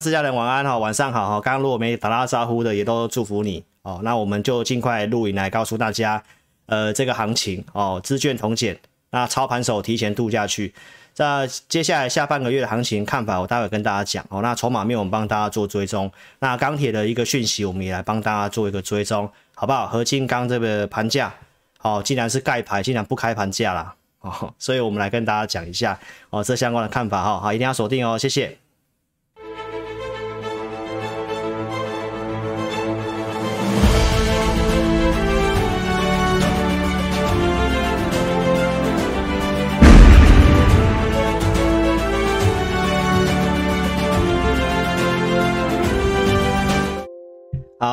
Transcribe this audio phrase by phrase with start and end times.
[0.00, 1.40] 自家人晚安哈，晚上好哈。
[1.40, 3.98] 刚刚如果没打到招呼的，也都祝福你哦。
[4.04, 6.22] 那我们就尽快录影来告诉大家，
[6.66, 8.78] 呃，这个行情哦，资券同减，
[9.10, 10.72] 那操盘手提前度假去。
[11.16, 14.40] 那接下来下半个月的行情看法，我待会跟大家讲哦。
[14.40, 16.08] 那筹码面我们帮大家做追踪，
[16.38, 19.88] 那钢铁的一个讯息，我们也来帮大家做一个追踪，好不好？
[19.88, 21.34] 合金钢这个盘价，
[21.82, 23.92] 哦，竟然是盖牌，竟然不开盘价啦。
[24.20, 25.98] 哦，所以我们来跟大家讲一下
[26.30, 28.56] 哦，这相关的看法哈，好，一定要锁定哦，谢谢。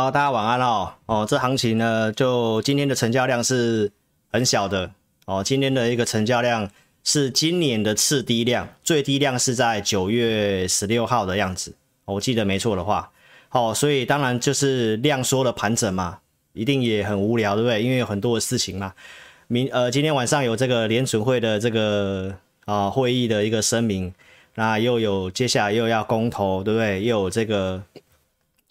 [0.06, 0.94] 好，大家晚安哦。
[1.08, 3.92] 哦，这行情呢，就今天的成交量是
[4.32, 4.92] 很小的
[5.26, 5.44] 哦。
[5.44, 6.70] 今天的一个成交量
[7.04, 11.74] 是今年的次低量，最低量是在九月十六号的样子，
[12.06, 13.10] 我记得没错的话。
[13.50, 16.20] 哦，所以当然就是量缩的盘整嘛，
[16.54, 17.82] 一定也很无聊，对不对？
[17.82, 18.94] 因为有很多的事情嘛。
[19.48, 22.32] 明呃，今天晚上有这个联准会的这个
[22.66, 24.14] 啊、会议的一个声明，
[24.54, 27.04] 那又有接下来又要公投，对不对？
[27.04, 27.82] 又有这个。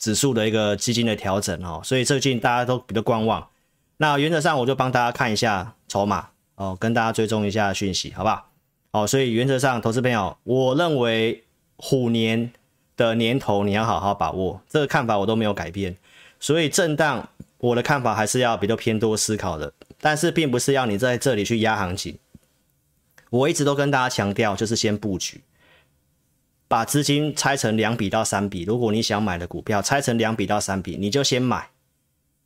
[0.05, 3.49] 指数的一个基金的调整哦，所以最近大家都比较观望。
[3.97, 8.51] 那原则上我就帮大家看一下筹码哦，跟大家追踪一下讯息，好不好？
[8.91, 11.43] 哦，所以原则上，投资朋友，我认为
[11.77, 12.53] 虎年
[12.99, 15.97] 的年头你要好好把握，这个看法我都没有改变。
[16.39, 22.19] 所以震荡，我的看法还是要比较偏多思考的，但是并不是要你在这里去压行情。
[23.31, 25.41] 我一直都跟大家强调，就是先布局。
[26.75, 31.69] 把资金拆成两笔到三笔，如果你想买的股票拆成两笔到三笔，你就先买。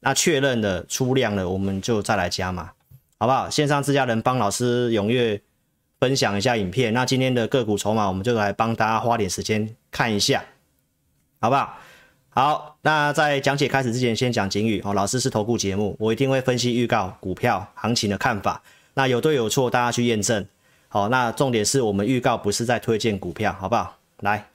[0.00, 2.70] 那确认了出量了，我们就再来加码，
[3.18, 3.48] 好不好？
[3.48, 5.40] 线上自家人帮老师踊跃
[5.98, 6.92] 分享一下影片。
[6.92, 10.44] 那今天的个股筹码，我们就来帮大家花点时间看一下，
[11.40, 11.78] 好不好？
[12.28, 14.92] 好，那在讲解开始之前，先讲警语哦。
[14.92, 18.62] 老师是投顾节目，我一定会分析预告股票行情的看法。
[18.92, 20.46] 那有对有错，大家去验证。
[20.88, 23.97] 好，那重点是我们预告不是在推荐股票，好不好？
[24.20, 24.48] 来，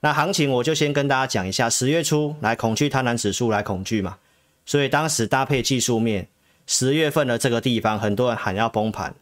[0.00, 1.70] 那行情我就先跟大家讲一下。
[1.70, 4.18] 十月初来恐惧贪婪指数来恐惧嘛，
[4.66, 6.26] 所以当时搭配技术面，
[6.66, 9.14] 十月份的这个地方很多人喊要崩盘，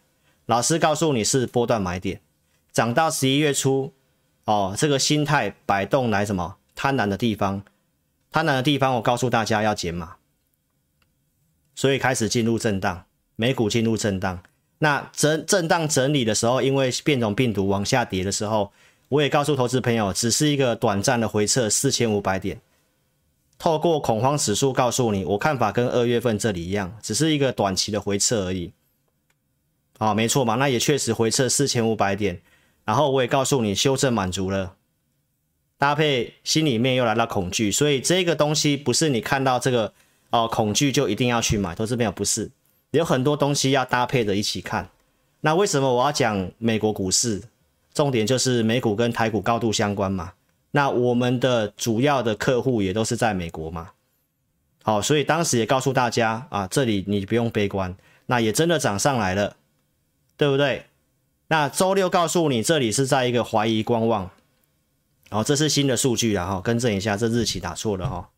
[0.47, 2.21] 老师告诉你是波段买点，
[2.73, 3.93] 涨到十一月初，
[4.47, 7.63] 哦，这个心态摆动来什么贪婪的地方，
[8.31, 10.17] 贪婪的地方我告诉大家要减码，
[11.75, 13.05] 所以开始进入震荡，
[13.37, 14.43] 美股进入震荡，
[14.79, 18.73] 那震震荡整理的时候，因为变种病毒往下跌的时候。
[19.13, 22.59] 我也告诉投资朋友，只是一个短暂的回撤，四千五百点。
[23.59, 28.73] 透过恐慌指数告诉你，我看法跟二月份这里一样，只是一个短期的回撤而已。
[29.99, 32.41] 好，没错嘛，那也确实回撤四千五百点。
[32.87, 34.77] 然后我也告诉你，修正满足了，
[35.77, 39.93] 搭配心里面又来到恐惧，所以这个东西不是你看到这个
[40.31, 41.75] 哦、恐惧就一定要去买。
[41.75, 42.51] 投资朋友不是，
[42.93, 44.89] 有很多东西要搭配着一起看。
[45.43, 47.43] 那为什么我要讲美国股市？
[47.95, 50.33] 重点就是美股跟台股高度相关嘛，
[50.71, 53.91] 那我们的主要的客户也都是在美国嘛，
[54.83, 57.95] 好，所以当时也告诉大家啊，这里你不用悲观，
[58.27, 59.57] 那也真的涨上来了，
[60.39, 60.87] 对不对？
[61.49, 64.31] 那周六告诉你这里是在一个怀疑观望，
[65.29, 68.31] 哦，这是新的数据啊，哈，更正一下，这日期打错了哈，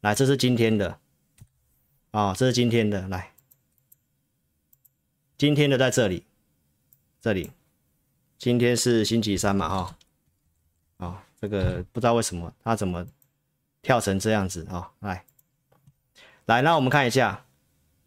[0.00, 0.96] 来，这是今天的，
[2.12, 3.32] 啊，这是今天的，来，
[5.36, 6.24] 今天的在这里，
[7.20, 7.50] 这里。
[8.38, 9.96] 今天是星期三嘛，哈、
[10.98, 13.06] 哦，啊、这个不知道为什么它怎么
[13.82, 14.86] 跳成这样子啊、哦？
[15.00, 15.24] 来，
[16.46, 17.44] 来，那我们看一下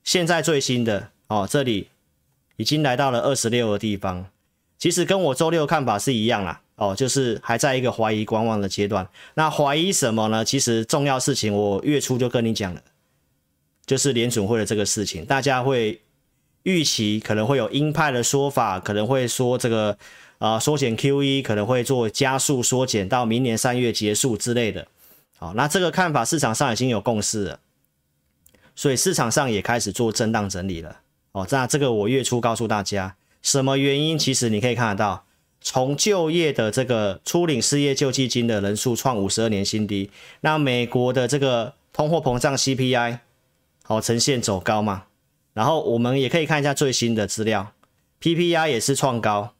[0.03, 1.89] 现在最新的哦，这里
[2.55, 4.29] 已经来到了二十六的地方，
[4.77, 9.07] 其实跟我周六看法是一样啦，哦，就是还在一个怀疑观望的阶段。
[9.33, 10.45] 那怀疑什么呢？
[10.45, 12.81] 其实重要事情我月初就跟你讲了，
[13.85, 16.01] 就是联准会的这个事情，大家会
[16.67, 19.97] 预期可能会有鹰派的说法，可能会说这个。
[20.39, 24.88] 啊，缩减 QE 可能会做加速缩减到明年三月结束之类的。
[25.39, 27.59] 好，那这个看法市场上已经有共识了，
[28.75, 30.99] 所以市场上也开始做震荡整理了。
[31.31, 34.16] 哦，那这个我月初告诉大家，什么原因？
[34.16, 35.25] 其实你可以看得到，
[35.59, 40.11] 从就业的这个初领失业救济金的人数创五十二年新低，
[40.41, 43.17] 那美国的这个通货膨胀 CPI
[43.81, 45.05] 好呈现走高嘛，
[45.57, 47.73] 然后我们也可以看一下最新的资料
[48.21, 49.55] ，PPI 也是创高。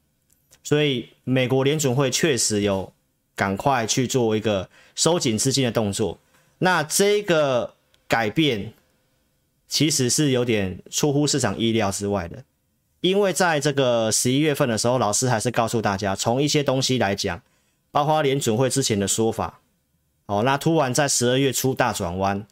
[0.63, 2.94] 所以，美国联准会确实有
[3.35, 6.19] 赶快去做一个收紧资金的动作。
[6.59, 7.73] 那这个
[8.07, 8.73] 改变
[9.67, 12.44] 其实是有点出乎市场意料之外的，
[13.01, 17.41] 因为在这个十一月份的时候，老师还是告诉大家，从一些东西来讲，
[17.89, 19.61] 包括联准会之前的说法，
[20.27, 22.45] 哦，那突然在十二月初大转弯，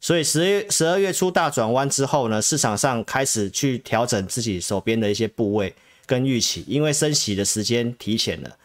[0.00, 5.74] 所以十月十二月初大转弯之后呢，市场上开始去调整自己手边的一些部位
[6.06, 8.56] 跟预期，因为升息的时间提前了。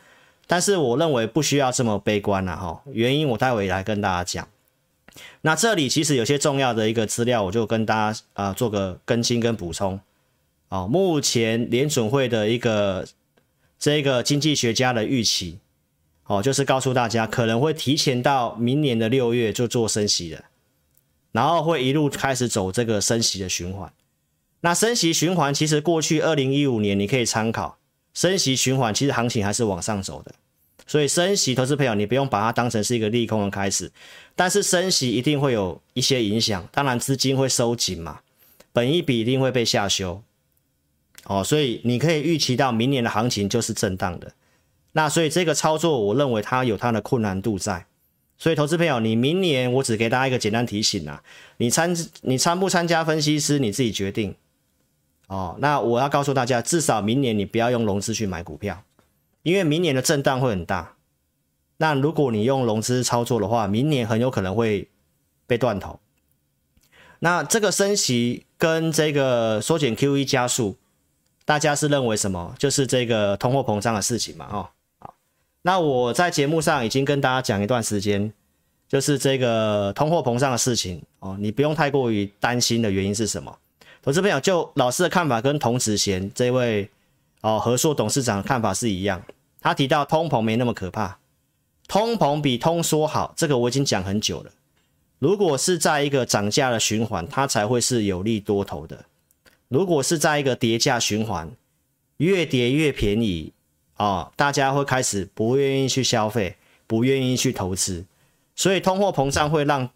[0.46, 4.48] 但是我认为不需要这么悲观了哈，原因我待会来跟大家讲。
[5.42, 10.00] 那这里其实有些重要的一个资料，我就跟大家啊、做个更新跟补充。
[10.70, 13.08] 哦，目前联准会的一个
[13.80, 15.60] 这个经济学家的预期。
[16.26, 20.46] 哦，就是告诉大家，可能会提前到明年的六月就做升息了，
[21.34, 23.92] 然后会一路开始走这个升息的循环。
[24.62, 27.78] 那升息循环其实过去二零一五年你可以参考，
[28.14, 30.34] 升息循环其实行情还是往上走的。
[30.86, 33.92] 所以升息，投资朋友你不用把它当成是一个利空的开始，
[34.36, 38.20] 但是升息一定会有一些影响，当然资金会收紧嘛，
[38.72, 40.22] 本一比一定会被下修。
[41.26, 44.34] 哦，所以你可以预期到明年的行情就是震荡的。
[44.92, 47.86] 那所以这个操作，我认为它有它的困难度在。
[48.44, 51.24] 所以投资朋友，你明年我只给大家一个简单提醒啊，
[51.56, 54.36] 你参你参不参加分析师，你自己决定。
[55.28, 58.84] 哦，那我要告诉大家，至少明年你不要用融资去买股票，
[59.44, 60.96] 因为明年的震荡会很大。
[61.78, 64.90] 那如果你用融资操作的话，明年很有可能会
[65.48, 66.02] 被断头。
[67.20, 70.76] 那这个升息跟这个缩减 QE 加速，
[71.46, 72.54] 大家是认为什么？
[72.60, 74.68] 就是这个通货膨胀的事情嘛，哦。
[75.66, 78.32] 那我在节目上已经跟大家讲一段时间，
[78.88, 83.58] 就是这个通货膨胀的事情哦，你不用太过于担心的原因是什么？
[84.02, 86.90] 投资朋友，就老师的看法跟童子贤这位
[87.40, 89.24] 哦和硕董事长的看法是一样，
[89.62, 91.18] 他提到通膨没那么可怕，
[91.88, 94.52] 通膨比通缩好，这个我已经讲很久了。
[95.20, 98.98] 如果是在一个涨价的循环，它才会是有利多头的；
[99.70, 101.50] 如果是在一个跌价循环，
[102.18, 103.54] 越跌越便宜。
[104.04, 108.06] 哦，大家会开始不愿意去消费，不愿意去投资，
[108.54, 109.90] 所以通货膨胀会让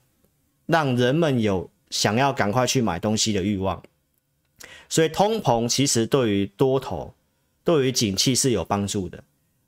[0.66, 3.84] 让人们有想要赶快去买东西的欲望，
[4.88, 7.14] 所以通膨其实对于多头、
[7.66, 9.22] 对于景气是有帮助的。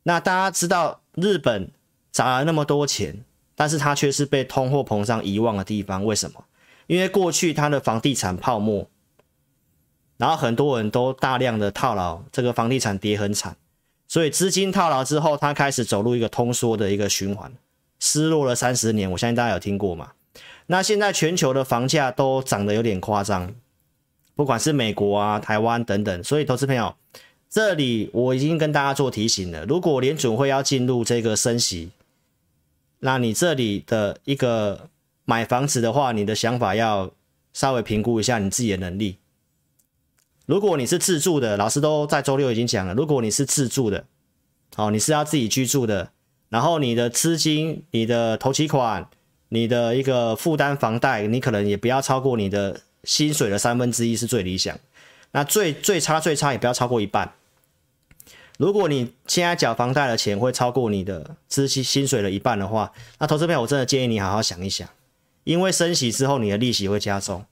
[0.04, 1.70] 那大家知道日本
[2.10, 3.26] 砸了那么多钱，
[3.56, 6.46] 但是它却是被通货膨胀遗忘的地方，为什么？
[6.88, 8.90] 因为过去它的房地产泡沫，
[10.16, 13.58] 然后很多人都大量的套牢，这个房地产跌很惨。
[14.10, 17.54] 所以资金套牢之后，它开始走入一个通缩的一个循环，
[18.00, 19.10] 失落了三十年。
[19.12, 20.14] 我相信大家有听过嘛？
[20.66, 23.54] 那现在全球的房价都涨得有点夸张，
[24.36, 26.24] 不管是美国啊、台湾等等。
[26.24, 26.96] 所以投资朋友，
[27.50, 31.92] 这里我已经跟大家做提醒了：如果联准会要进入这个升息，
[33.00, 34.90] 那你这里的一个
[35.26, 37.12] 买房子的话，你的想法要
[37.54, 39.18] 稍微评估一下你自己的能力。
[40.50, 42.96] 如果你是自住的，老师都在周六已经讲了。
[42.96, 44.06] 如果你是自住的，
[44.78, 46.10] 哦，你是要自己居住的，
[46.50, 49.08] 然后你的资金、你的头期款、
[49.50, 54.76] 你的一个负担房贷，你可能也不要超过你的薪水的三分之一是最理想。
[55.34, 57.32] 那最最差最差也不要超过一半。
[58.58, 64.90] 如果你现在缴房贷的钱会超过你的资薪薪水的一半的话，那投资票我真的建议你好好想一想，
[65.44, 67.46] 因为升息之后你的利息会加重。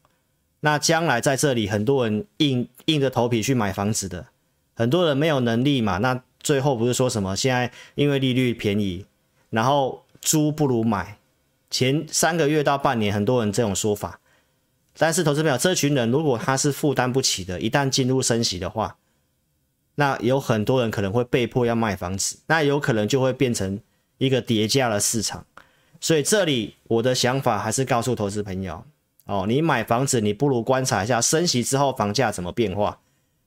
[0.61, 4.27] 那将来在这里，很多人硬硬着头皮去买房子的，
[4.75, 5.99] 很多人没有能力嘛。
[5.99, 9.05] 那最后不是说什么现在因为利率便宜，
[9.49, 11.19] 然后租不如买，
[11.69, 14.19] 前三个月到半年，很多人这种说法。
[14.97, 18.97] 但是投资朋友，这群人如果他是负担不起的，一旦进入升息的话，
[19.93, 23.79] 那有很多人可能会被迫要卖房子，那有可能就会变成
[24.17, 25.45] 一个叠加的市场。
[26.01, 28.83] 所以这里我的想法还是告诉投资朋友。
[29.27, 32.99] 哦，你买房子，你不如观察一下升息之后房价怎么变化。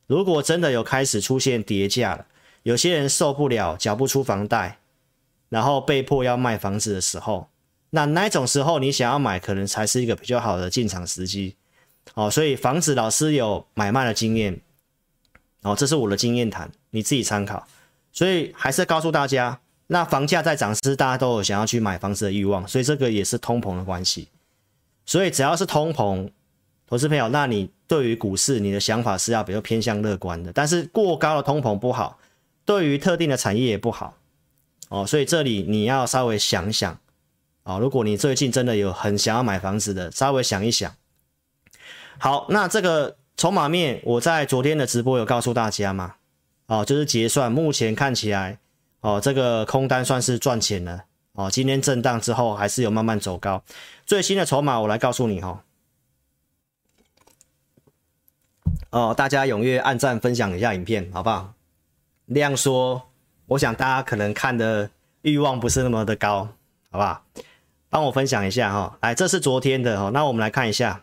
[0.06, 2.26] 如果真的有开始出现跌价了，
[2.62, 4.78] 有些人受不了，缴不出房贷，
[5.48, 7.48] 然后被迫要卖房子的时候，
[7.90, 11.56] 那那种时候你想要买，可能才是一个比较好的进场时机。
[12.14, 14.60] 哦，所以房子老师有买卖的经验，
[15.62, 17.66] 哦，这是我的经验谈，你自己参考。
[18.12, 24.28] 所以还是告诉大家，那房价在涨时，大家都有想要去买房子的欲望，所以这个也是通膨的关系。
[25.06, 26.30] 所以只要是通膨，
[26.86, 30.52] 投资朋友，那你对于股市你的想法是要比较偏向乐观的。
[30.52, 32.18] 但是过高的通膨不好，
[32.64, 34.14] 对于特定的产业也不好
[34.88, 35.06] 哦。
[35.06, 36.92] 所以这里你要稍微想一想
[37.62, 40.94] 啊、哦，如果你最近真的有很想要买房子的，稍微想一想。
[42.18, 46.14] 好，那这个筹码面我在昨天的直播有告诉大家嘛，
[46.66, 48.58] 哦，就是结算，目前看起来
[49.00, 51.04] 哦，这个空单算是赚钱了。
[51.40, 53.64] 哦，今天震荡之后还是有慢慢走高。
[54.04, 55.64] 最新的筹码我来告诉你哈。
[58.90, 61.54] 哦，大家踊跃按赞分享一下影片，好不好？
[62.26, 63.08] 量说，
[63.46, 64.90] 我想大家可能看的
[65.22, 66.48] 欲望不是那么的高，
[66.90, 67.24] 好不好？
[67.88, 68.98] 帮我分享一下哈。
[69.00, 71.02] 来，这是昨天的哈，那我们来看一下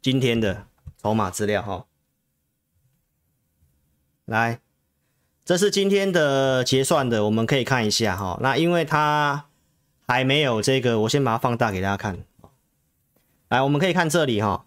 [0.00, 0.66] 今天的
[1.02, 1.86] 筹码资料哈。
[4.26, 4.60] 来，
[5.48, 8.38] 这是今天的结算的，我们可以看一下哈。
[8.42, 9.46] 那因为它
[10.06, 12.18] 还没有这个，我先把它放大给大家看。
[13.48, 14.66] 来，我们可以看这里哈，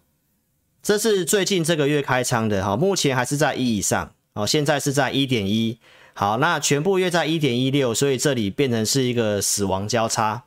[0.82, 5.78] 这是最近这个月开仓的哈，目前还是在一以上哦，现在是在一点一。
[6.14, 10.42] 好，那全部约在一点一六，所以这里变成是一个死亡交叉，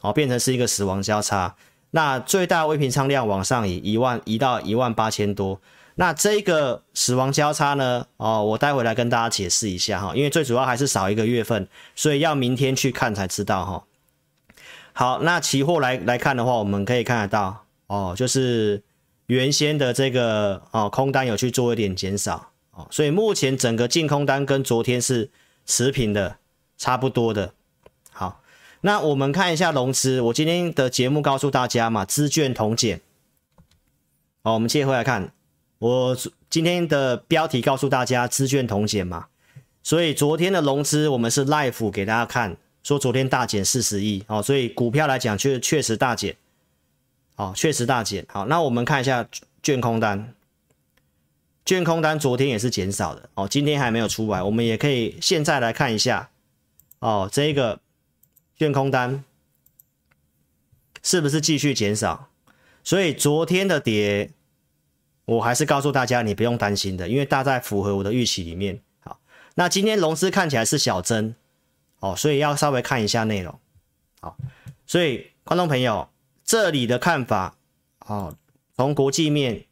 [0.00, 1.54] 哦，变成是一个死亡交叉。
[1.90, 5.60] 那最大微平仓量往上移一万，移到一万八千多。
[5.98, 8.06] 那这个死亡交叉呢？
[8.18, 13.84] 哦，我待会来跟大家解释一下哈，因为最主要还是少一个月份，所以要明天去看才知道哈。
[14.92, 18.82] 好，那期货来来看的话，我们可以看得到哦，就是
[19.26, 25.30] 原先的这个哦空单有去做一点减少哦，所以目前整个净空单跟昨天是
[25.64, 26.36] 持平的，
[26.76, 27.54] 差不多的。
[28.12, 28.42] 好，
[28.82, 33.00] 那我们看一下融资，我今天的节目告诉大家嘛，资券同减。
[34.42, 35.35] 好，我们接回来看。
[35.78, 36.16] 我
[36.48, 39.26] 今天的标题告诉大家资券同减嘛，
[39.82, 46.34] 所以昨天的融资我们是 live 给大家看，说昨天大减四十亿哦，所以股票来讲确确实大减，
[47.36, 48.24] 哦，确实大减。
[48.28, 49.28] 好，那我们看一下
[49.62, 50.32] 券空单，
[51.66, 56.30] 券空单昨天也是减少的哦，今天还没有出来，我们也可以现在来看一下
[57.00, 57.80] 哦，这个
[58.56, 59.22] 券空单
[61.02, 62.30] 是不是继续减少？
[62.82, 64.30] 所以昨天的跌。
[65.26, 68.80] 我还是告诉大家，你不用担心的，因为大概符合我的预期里面。
[69.00, 69.20] 好，
[69.56, 71.34] 那今天融资看起来是小增，
[71.98, 73.58] 哦，所以要稍微看一下内容。
[74.20, 74.36] 好，
[74.86, 76.08] 所以观众朋友
[76.44, 77.56] 这里的看法，
[78.06, 78.34] 哦，
[78.76, 79.64] 从国际面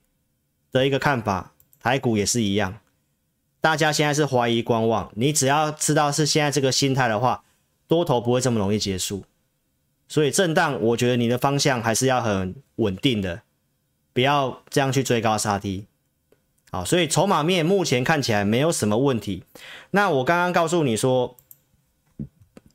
[0.73, 2.80] 的一个看法，台股也是一样。
[3.61, 7.44] 大家现在是怀疑观望，你只要知道是现在这个心态的话，
[7.87, 9.25] 多头不会这么容易结束。
[10.08, 13.40] 所以震荡，我觉得你的方向还是要很稳定的。
[14.14, 15.87] 不要这样去追高杀低，
[16.71, 19.42] 好，所以筹码面目前看起来没有什么问题。
[19.90, 21.37] 那我刚刚告诉你说，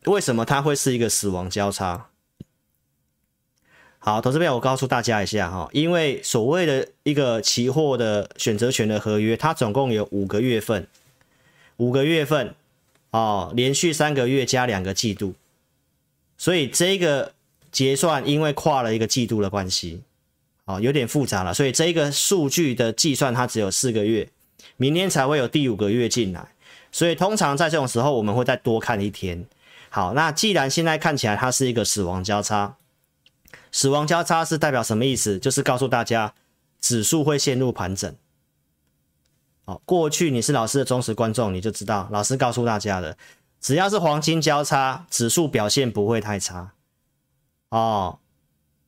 [0.04, 2.08] 为什么它会是一个死亡交叉？
[4.00, 10.88] 好，投资票我告诉大家一下哈，因为所谓的一个期货的选择权的合约，它总共有五个月份，
[11.78, 12.54] 五个月份
[13.12, 15.36] 哦，连续三个月加两个季度，
[16.38, 17.32] 所以这个
[17.72, 20.02] 结算因为跨了一个季度的关系。
[20.70, 24.30] 哦，有点复杂了，所以这一个数据的计算它只有四个月，
[24.78, 26.48] 明天才会有第五个月进来，
[26.92, 29.48] 所以通常在这种时候我们会再多看一天。
[29.90, 32.76] 好，那既然现在看起来它是一个死亡交叉，
[33.72, 35.40] 死亡交叉是代表什么意思？
[35.40, 36.36] 就是告诉大家
[36.80, 38.16] 指数会陷入盘整。
[39.66, 43.18] 好，过去你是老师的忠实观众，你就知道老师告诉大家的，
[43.60, 46.74] 只要是黄金交叉，指数表现不会太差。
[47.70, 48.20] 哦。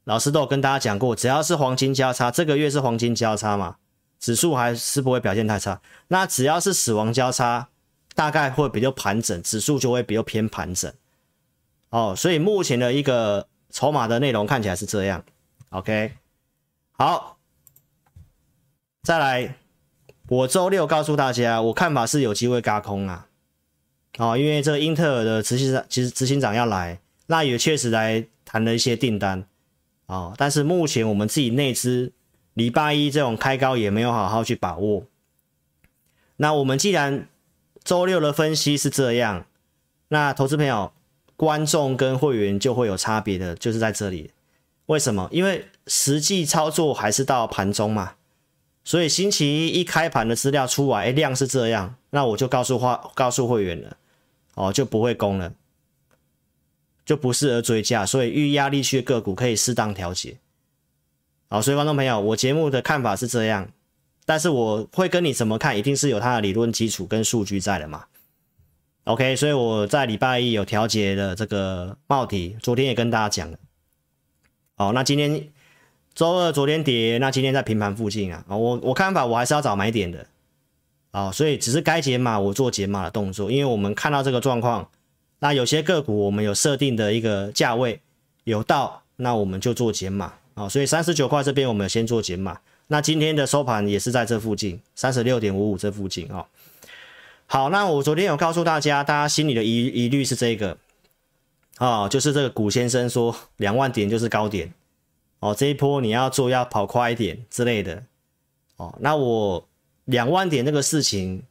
[0.06, 3.76] 老师都有跟大家讲过，只要是黄金交叉，这个月是黄金交叉嘛，
[4.20, 5.80] 指数还是不会表现太差。
[6.08, 7.70] 那只要是死亡交叉，
[8.16, 10.92] 大概会比较盘整，指数就会比较偏盘整。
[11.90, 15.24] 哦，所以目前的一个筹码的内容看起来是这样。
[15.70, 16.14] OK，
[16.94, 17.38] 好，
[19.04, 19.56] 再来，
[20.28, 23.28] 我周六告诉大家，我看法是有机会轧空啊。
[24.18, 29.46] 哦，因为这个英特尔的执行长其实执行长要来，那也确实来谈了一些订单。
[30.12, 32.12] 哦，但是目前我们自己内资
[32.54, 35.06] 礼拜一这种开高也没有好好去把握。
[36.36, 37.30] 那我们既然
[37.82, 39.46] 周六的分析是这样，
[40.10, 40.92] 那投资朋友、
[41.38, 44.32] 观众跟会员就会有差别的，就是在这里。
[44.88, 45.30] 为什么？
[45.32, 48.16] 因为实际操作还是到盘中嘛。
[48.84, 53.96] 所以星期一一开盘的资料出来，量是这样，那我就告诉话告诉会员了，
[54.56, 55.54] 哦，就不会攻了。
[57.12, 60.38] 就不适合追价，所以遇压力区个股可以适当调节。
[61.50, 63.70] 好，所以观众朋友，我节目的看法是这样，
[64.26, 68.06] 但是我会跟你怎么看，一定是有它的理论基础跟数据在的嘛。
[69.04, 73.58] OK，所以我在礼拜一有调节的这个帽底，昨天也跟大家讲了。
[74.78, 75.50] 好，那今天
[76.16, 78.46] 周二昨天跌，那今天在平盘附近啊。
[78.48, 80.26] 我我看法我还是要找买点的。
[81.12, 84.90] 啊，所以只是该解码我做解码的动作，因为我们看到这个状况。
[85.42, 88.00] 那有些个股我们有设定的一个价位
[88.44, 92.60] 有到，那我们就做减码啊，所以三十九块这边我们先做减码。
[92.88, 96.46] 那今天的收盘也是在这附近，三十六点五五这附近啊。
[97.48, 100.78] 好，那我昨天有告诉大家，大家心里的疑疑虑是这个
[101.78, 104.72] 啊，就是这个古先生说两万点就是高点
[105.40, 108.04] 哦，这一波你要做要跑快一点之类的
[108.78, 108.96] 哦。
[109.00, 109.68] 那我
[110.06, 111.42] 两万点这个事情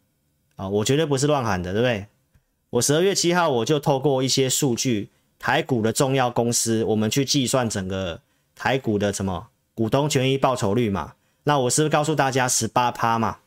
[0.54, 2.06] 啊，我绝对不是乱喊的，对不对？
[2.70, 8.20] 我十二月七号我就透过一些数据台股的重要公司，我们去计算整个
[8.54, 11.14] 台股的什么股东权益报酬率嘛？
[11.44, 13.38] 那我是不是告诉大家十八趴嘛？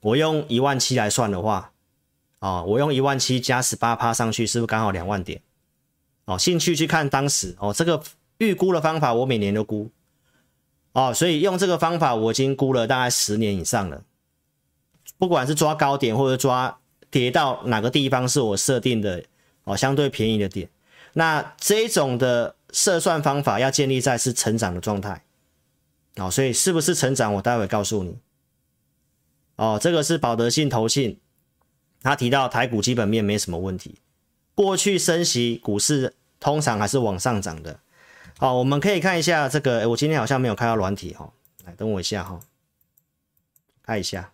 [0.00, 1.72] 我用一万七来算的话，
[2.40, 5.40] 哦，我用一万七加十八趴上去，是不是刚好两万点？
[6.24, 8.02] 哦，兴趣去看当时哦，这个
[8.38, 9.90] 预估的方法我每年都估，
[10.92, 14.02] 哦，所以用这个方法我已经估了大概十年以上了，
[15.16, 16.78] 不管是抓高点或者抓
[17.12, 19.22] 跌到哪个地方是我设定的
[19.64, 20.68] 哦相对便宜的点，
[21.12, 25.22] 那这种的设算方法要建立在是成长的状态，
[26.16, 28.16] 哦，所以是不是成长我待会告诉你，
[29.56, 31.20] 哦，这个是保德信投信，
[32.02, 33.96] 他提到台股基本面没什么问题。
[34.54, 37.78] 过去升息，股市通常还是往上涨的。
[38.38, 41.30] 好，我们可以看一下这个，我今天好像没有看到软体哈，
[41.64, 42.40] 来等我一下哈，
[43.82, 44.32] 看一下。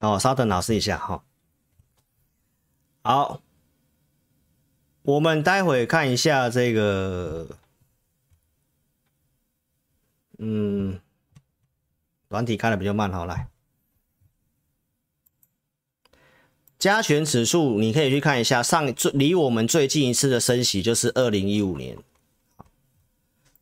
[0.00, 1.24] 哦，稍等老师一下哈。
[3.02, 3.40] 好，
[5.02, 7.58] 我们待会看一下这个。
[10.40, 11.00] 嗯，
[12.28, 13.48] 软体看的比较慢，好来，
[16.78, 21.98] 加权指数你可以去看一下，上最离我们最近一次的升息就是二零一五年，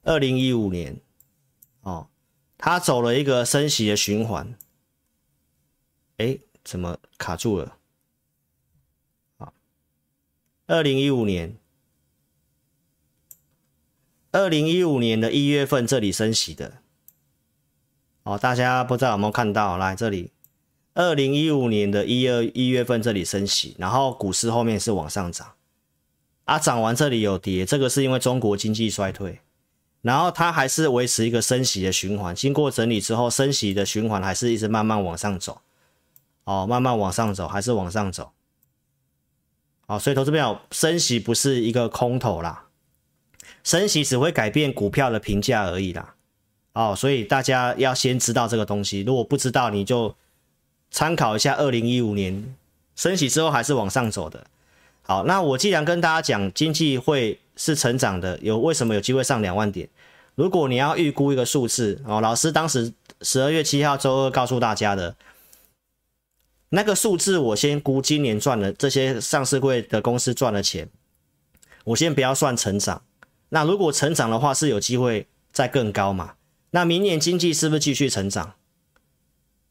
[0.02, 1.00] 二零一五年，
[1.81, 2.09] 哦，
[2.59, 4.55] 它走了一个升息的循环，
[6.19, 7.77] 哎，怎么卡住了？
[9.39, 9.53] 好，
[10.67, 11.57] 二零一五年。
[14.33, 16.83] 二零一五年的一月份，这里升息的，
[18.25, 19.79] 哦，大家不知道有没有看到？
[19.79, 20.31] 来这里，
[20.93, 25.55] 二零一五年的一二一月份这里升息，然后股市后面是往上涨，
[26.45, 29.41] 啊，涨完这里有跌，这个是因为中国经济衰退，
[30.03, 35.63] 然后它还是维持一个升息的循环，经过整理之后，升息的循环还是一直慢慢往上走，
[36.47, 38.31] 哦，慢慢往上走，还是往上走，
[39.89, 42.67] 哦，所以投资朋友，升息不是一个空头啦。
[43.65, 46.15] 升息只会改变股票的评价而已啦，
[46.73, 49.02] 哦，所以大家要先知道这个东西。
[49.02, 50.15] 如果不知道，你就
[50.93, 52.54] 参考一下二零一五年
[52.95, 54.47] 升息之后还是往上走的。
[55.02, 59.89] 好，那我既然跟大家讲经济会是成长的，有为什么有机会上两万点？
[60.37, 65.17] 如果你要预估一个数字哦，老师当时十二月七号周二告诉大家的
[66.71, 70.89] 那个数字，我先估今年赚了这些上市柜的公司赚了钱，
[71.85, 73.02] 我先不要算成长。
[73.50, 76.35] 那如果成长的话，是有机会再更高嘛？
[76.71, 78.55] 那明年经济是不是继续成长？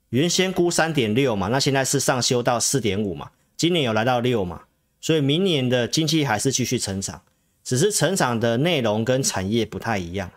[0.10, 3.31] 原先估三点六嘛，那现在是上修到四点五嘛？
[3.58, 4.62] 今年有来到六嘛？
[5.01, 7.21] 所以明年的经济还是继续成长，
[7.63, 10.31] 只是成长的内容跟产业不太一样。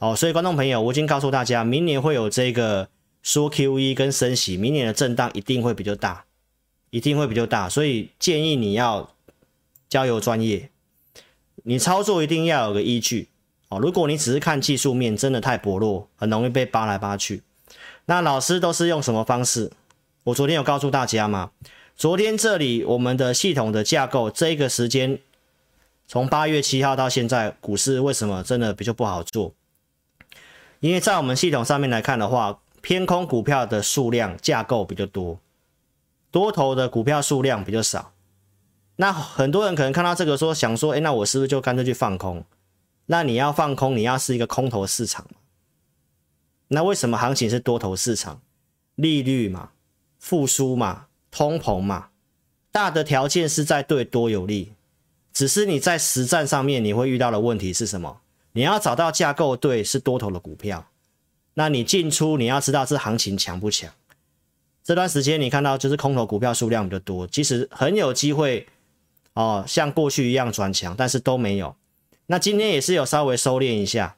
[0.00, 2.88] 哦，所以观众朋友，我已经告诉大家，明年会有这个
[3.26, 6.26] 说 QE 跟升息，明年的震荡一定会比较大，
[6.90, 9.12] 一定会比较大，所以建议你要
[9.88, 10.70] 交由专业。
[11.64, 13.26] 你操作一定要有个依据
[13.68, 13.80] 哦。
[13.80, 17.42] 如果你只是看技术面，真的太薄弱，很容易被扒来扒去。
[18.04, 19.72] 那老师都是用什么方式？
[20.22, 21.50] 我昨天有告诉大家吗？
[21.96, 25.18] 昨天这里我们的系统的架构，这个时间
[26.06, 29.52] 从八月七号到现在，股市为什么真的比较不好做？
[30.78, 35.40] 因为在我们系统上面来看的话，偏空股票的数量架构比较多，
[36.30, 38.12] 多头的股票数量比较少。
[38.94, 42.44] 那很多人可能看到这个说，想说，哎，那我是不是就干脆去放空？
[43.06, 45.26] 那你要放空，你要是一个空头市场？
[46.68, 48.40] 那为什么行情是多头市场？
[48.94, 49.70] 利率嘛，
[50.20, 52.10] 复苏嘛，通膨嘛，
[52.70, 54.74] 大的条件是在对多有利。
[55.32, 58.20] 只是你在实战上面你会遇到的问题是什么？
[58.52, 60.86] 你要找到架构对是多头的股票，
[61.58, 63.90] 那你进出你要知道这行情强不强？
[64.84, 68.66] 这段时间你看到就是空头股票数量比较多，其实很有机会。
[69.32, 71.76] 哦，像过去一样转强，但是都没有。
[72.26, 74.16] 那今天也是有稍微收敛一下，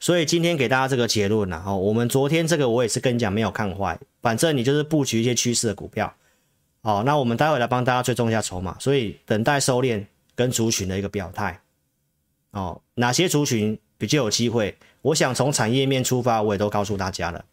[0.00, 1.62] 所以今天给大家这个结论了。
[1.66, 6.14] 哦，我们昨天这个我也是跟你讲没有看坏，反正你就是布局一些趋势的股票。
[6.80, 10.02] 哦，那我们待会来帮大家追踪一下筹码，所以等待收敛
[10.34, 11.60] 跟族群的一个表态。
[12.52, 14.78] 哦，哪些族群比较有机会？
[15.06, 17.44] 我想从产业面出发，我也都告诉大家了。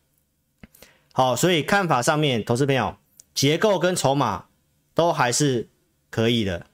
[1.12, 2.96] 好，所以看法上面，投资朋友
[3.34, 4.46] 结构跟筹码
[4.94, 5.68] 都还是。
[6.13, 6.68] 可以的，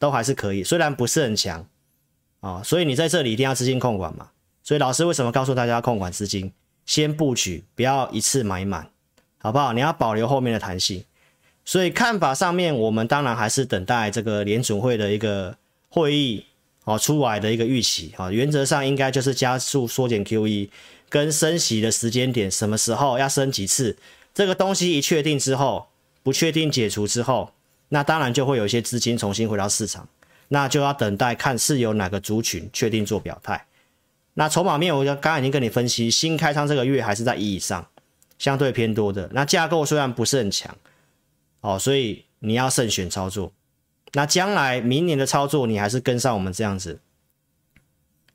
[0.00, 1.64] 都还是可以，虽然不是很强
[2.40, 4.30] 啊、所以你在这里一定要资金控管嘛。
[4.64, 6.52] 所以老师为什么告诉大家控管资金，
[6.84, 8.90] 先布局，不要一次买满，
[9.38, 9.72] 好不好？
[9.72, 11.04] 你要保留后面的弹性。
[11.64, 15.56] 所以看法上面，我们当然还是等待这个联准会的一个
[15.88, 16.44] 会议
[16.84, 20.70] 哦出来的一个预期啊、哦，原则上应该就是加速缩减 QE，
[21.08, 23.96] 跟升息的时间点，什么时候要升几次，
[24.32, 25.88] 这个东西一确定之后，
[26.22, 27.52] 不确定解除之后，
[27.90, 30.08] 那当然就会有一些资金重新回到市场，
[30.48, 33.66] 那就要等待看是由哪个族群确定做表态。
[34.34, 37.86] 那筹码面，我刚刚已经跟你分析，新开仓这个月还是在一以上，
[38.38, 39.28] 相对偏多的。
[39.32, 40.74] 那架构虽然不是很强，
[41.60, 43.52] 哦，所以你要慎选操作。
[44.12, 47.00] 那将来明年的操作，你还是跟上我们这样子。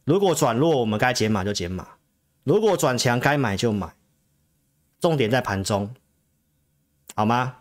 [0.03, 1.83] 如果转弱，我们该减码就减码；
[2.43, 3.93] 如果转强，该买就买。
[5.01, 5.93] 重点在盘中，
[7.15, 7.57] 好吗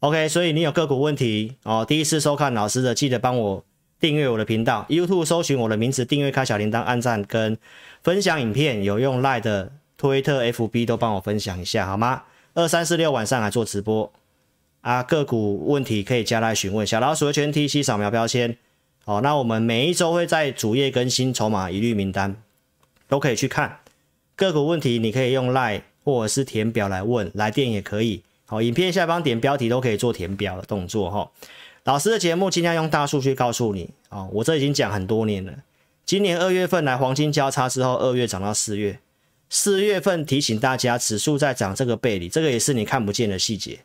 [0.00, 3.64] ？OK，所以你有个股问题哦，第一次收看老师的，记得帮我
[3.98, 7.56] 订阅我的频道，YouTube 搜寻我的名字，订阅开小铃铛，按赞跟
[8.02, 8.84] 分享影片。
[8.84, 12.24] 有用 Line 的、推特、FB 都帮我分享一下，好吗？
[12.54, 14.12] 二三四六晚上来做直播。
[14.86, 16.86] 啊，个股问题可以加来询问。
[16.86, 18.56] 小老鼠的全 T C 扫描标签。
[19.04, 22.36] 好，那我们每一周会在主页更新筹码一律名单，
[23.08, 23.80] 都可以去看。
[24.36, 28.22] 个股问题你可以用 Line 或者是填表来问，来电也可以。
[28.44, 31.28] 好，影片下方点标题都可以做填表的动作哈。
[31.82, 33.90] 老师的节目尽量用大数据告诉你。
[34.10, 35.52] 哦，我这已经讲很多年了。
[36.04, 39.00] 今年二月份来黄金交叉之后，二月涨到四月，
[39.50, 43.80] 四月份提醒大家指数在涨这个背离，这个也是你看不见的细节。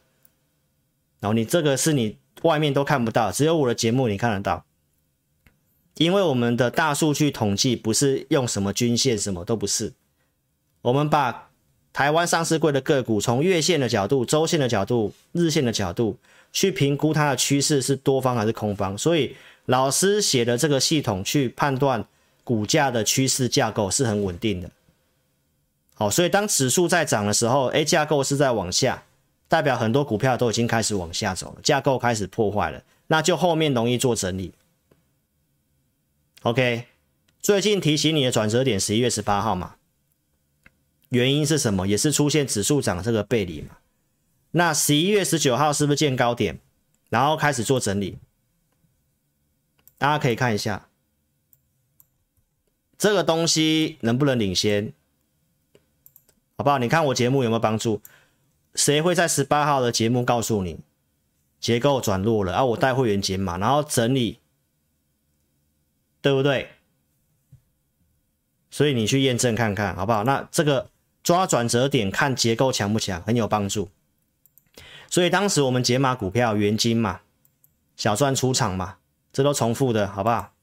[1.22, 4.66] 然后你这个是你外面都看不到，只有我的节目你看得到，
[5.96, 9.94] 因为我们的大数据统计不是用什么均线，什么都不是，
[10.82, 11.50] 我们把
[11.94, 16.18] 台湾上市柜的个股从月线的角度、周线的角度、日线的角度
[16.52, 19.36] 去评估它的趋势是多方还是空方，所以
[19.68, 22.04] 老师写的这个系统去判断
[22.44, 24.72] 股价的趋势架构是很稳定的。
[25.94, 29.04] 好，所以当指数在涨的时候，，A，架构是在往下。
[29.52, 34.54] 代表很多股票都已经开始往下走了，架构开始破坏了，那就后面容易做整理。
[36.44, 36.86] OK，
[37.42, 39.76] 最近提醒你的转折点十一月十八号嘛，
[41.10, 41.86] 原因是什么？
[41.86, 43.76] 也是出现指数涨这个背离嘛。
[44.52, 46.58] 那十一月十九号是不是见高点，
[47.10, 48.20] 然后开始做整理？
[49.98, 50.88] 大家可以看一下
[52.98, 54.94] 这个东西能不能领先，
[56.56, 56.78] 好不好？
[56.78, 58.02] 你看我节目有没有帮助？
[58.76, 60.80] 谁会在十八号的节目告诉你
[61.60, 62.66] 结构转弱了啊？
[62.66, 64.40] 我带会员解码，然后整理，
[66.22, 66.70] 对不对？
[68.70, 70.24] 所以你去验证看看好不好？
[70.24, 70.90] 那这个
[71.22, 73.90] 抓转折点看结构强不强，很有帮助。
[75.10, 77.20] 所以当时我们解码股票元金嘛，
[77.98, 78.98] 小赚出场嘛，
[79.34, 80.54] 这都重复的好不好？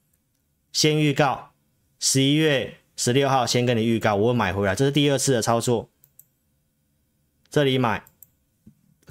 [0.73, 1.51] 先预告
[1.99, 5.87] 十一月十六号先跟你预告，我买回来，这是第二次的操作。
[7.49, 8.03] 这里买，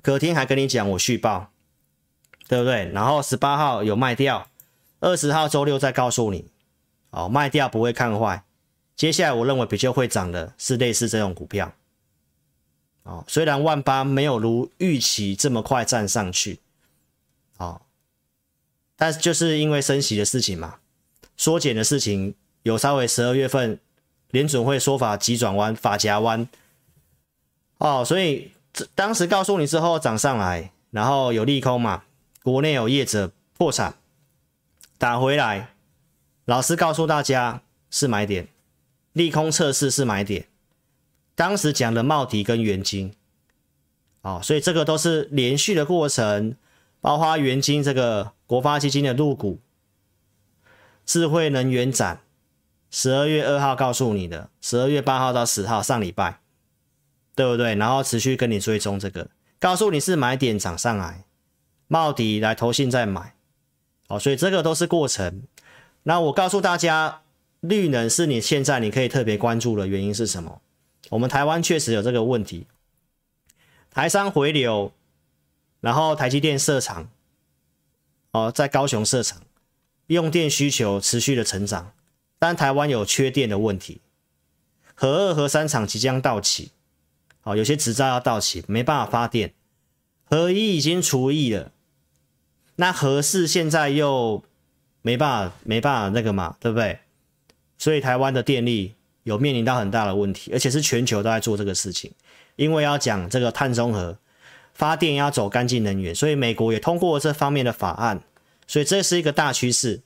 [0.00, 1.50] 隔天还跟你讲我续报，
[2.46, 2.88] 对不对？
[2.92, 4.48] 然后十八号有卖掉，
[5.00, 6.46] 二十号周六再告诉你，
[7.10, 8.44] 哦，卖掉不会看坏。
[8.94, 11.74] 接下来我认为比较会涨的是类似这种股票，
[13.02, 16.60] 哦，虽然万八没有如预期这么快站上去，
[17.56, 17.82] 哦，
[18.94, 20.76] 但就是因为升息的事情嘛，
[21.36, 23.80] 缩减的事情有稍微十二月份
[24.30, 26.48] 联准会说法急转弯，发夹弯。
[27.78, 28.52] 哦，所以
[28.94, 32.02] 当时告诉你之后涨上来，然后有利空嘛，
[32.42, 33.94] 国内有业者破产，
[34.98, 35.70] 打回来，
[36.44, 38.48] 老师告诉大家是买点，
[39.12, 40.48] 利空测试是买点，
[41.36, 43.14] 当时讲的茂迪跟元晶，
[44.22, 46.56] 哦，所以这个都是连续的过程，
[47.00, 49.60] 包括元晶这个国发基金的入股，
[51.06, 52.22] 智慧能源展，
[52.90, 56.40] 十二月二号告诉你的，十二月八号到十号上礼拜。
[57.38, 57.76] 对不对？
[57.76, 61.22] 然后持续跟你追踪这个，告诉你是买点涨上来，
[61.86, 63.36] 冒底来投信再买，
[64.08, 65.44] 好，所以这个都是过程。
[66.02, 67.22] 那我告诉大家，
[67.60, 70.60] 绿能是你现在你可以特别关注的原因是什么？
[71.10, 72.66] 我们台湾确实有这个问题，
[73.92, 74.92] 台商回流，
[75.80, 77.08] 然后台积电设厂，
[78.32, 79.40] 哦，在高雄设厂，
[80.08, 81.92] 用电需求持续的成长，
[82.40, 84.00] 但台湾有缺电的问题，
[84.96, 86.72] 核二核三厂即将到期。
[87.48, 89.54] 哦，有些执照要到期，没办法发电。
[90.24, 91.72] 核一已经除役了，
[92.76, 94.44] 那核四现在又
[95.00, 96.98] 没办法，没办法那个嘛，对不对？
[97.78, 102.12] 所以台湾的电力有面临到很大的问题，而且是全球都在做这个事情，
[102.56, 104.18] 因为要讲这个碳中和，
[104.74, 108.22] 发电要走干净能源，所以美国也通过这方面的法案，
[108.66, 110.02] 所以这是一个大趋势。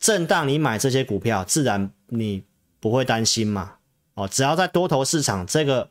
[0.00, 2.44] 震荡，你买这些股票，自然你
[2.80, 3.74] 不会担心嘛。
[4.14, 5.90] 哦，只要在多头市场这个。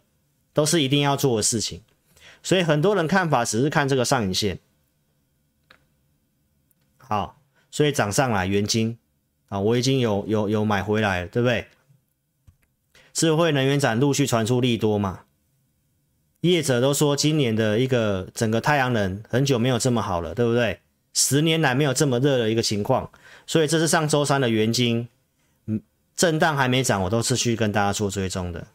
[0.54, 1.82] 都是一定要做的事情，
[2.44, 4.60] 所以很多人看法只是看这个上影线。
[6.98, 8.98] 好，所以涨上来元金
[9.50, 11.68] 啊，我已经有有有买回来了，对不对？
[13.14, 15.24] 智慧能源展陆续传出利多嘛，
[16.40, 20.80] 业者都说今年的一个整个太阳能很久没有这么好了，对不对？
[21.14, 23.12] 十年来没有这么热的一个情况，
[23.46, 25.10] 所以这是上周三的元金，
[25.66, 25.82] 嗯，
[26.16, 28.66] 震荡还没涨，我都持续跟大家做追踪的，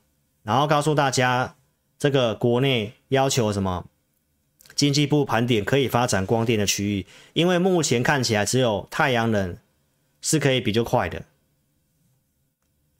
[0.42, 1.56] 然后告诉大家
[1.98, 3.86] 这个国内要求什么？
[4.74, 9.56] 经济部盘点可以发展光电的区域，因为目前看起来只有太阳能
[10.20, 11.22] 是可以比较快的。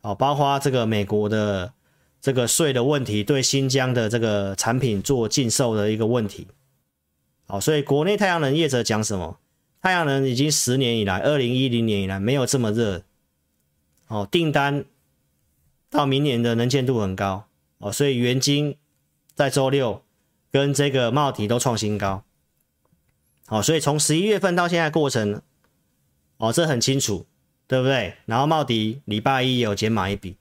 [0.01, 1.75] 哦，包括这个美国的
[2.21, 6.47] 这个税的问题，对新疆的这个产品做禁售的一个问题。
[7.47, 9.39] 好，所以国内太阳能业者讲什么？
[9.83, 13.03] 太阳能已经十年以来，二零一零年以来没有这么热。
[14.09, 14.87] 哦，订单
[15.91, 17.47] 到明年的能见度很高。
[17.79, 18.77] 哦，所以元晶
[19.37, 20.03] 在周六。
[20.53, 22.25] 跟这个茂迪都创新高，
[23.47, 25.43] 好，所以从十一月份到现在过程，
[26.39, 27.27] 哦，这很清楚，
[27.67, 28.15] 对不对？
[28.25, 30.39] 然后茂迪礼拜一有减码一笔，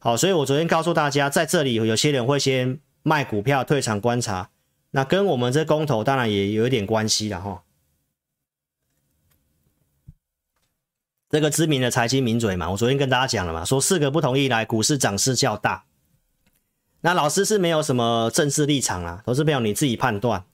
[0.00, 4.50] 好，所以我昨天告诉大家，在这里有些人会先卖股票退场观察，
[4.90, 7.62] 那跟我们这公投当然也有一点关系了哈。
[11.30, 15.84] 这个知名的财经名嘴嘛，我昨天跟大家讲了嘛，说四个不同意来，股市涨势较大。
[17.00, 20.44] 那老师是没有什么政治立场啊，投资朋友你自己判断。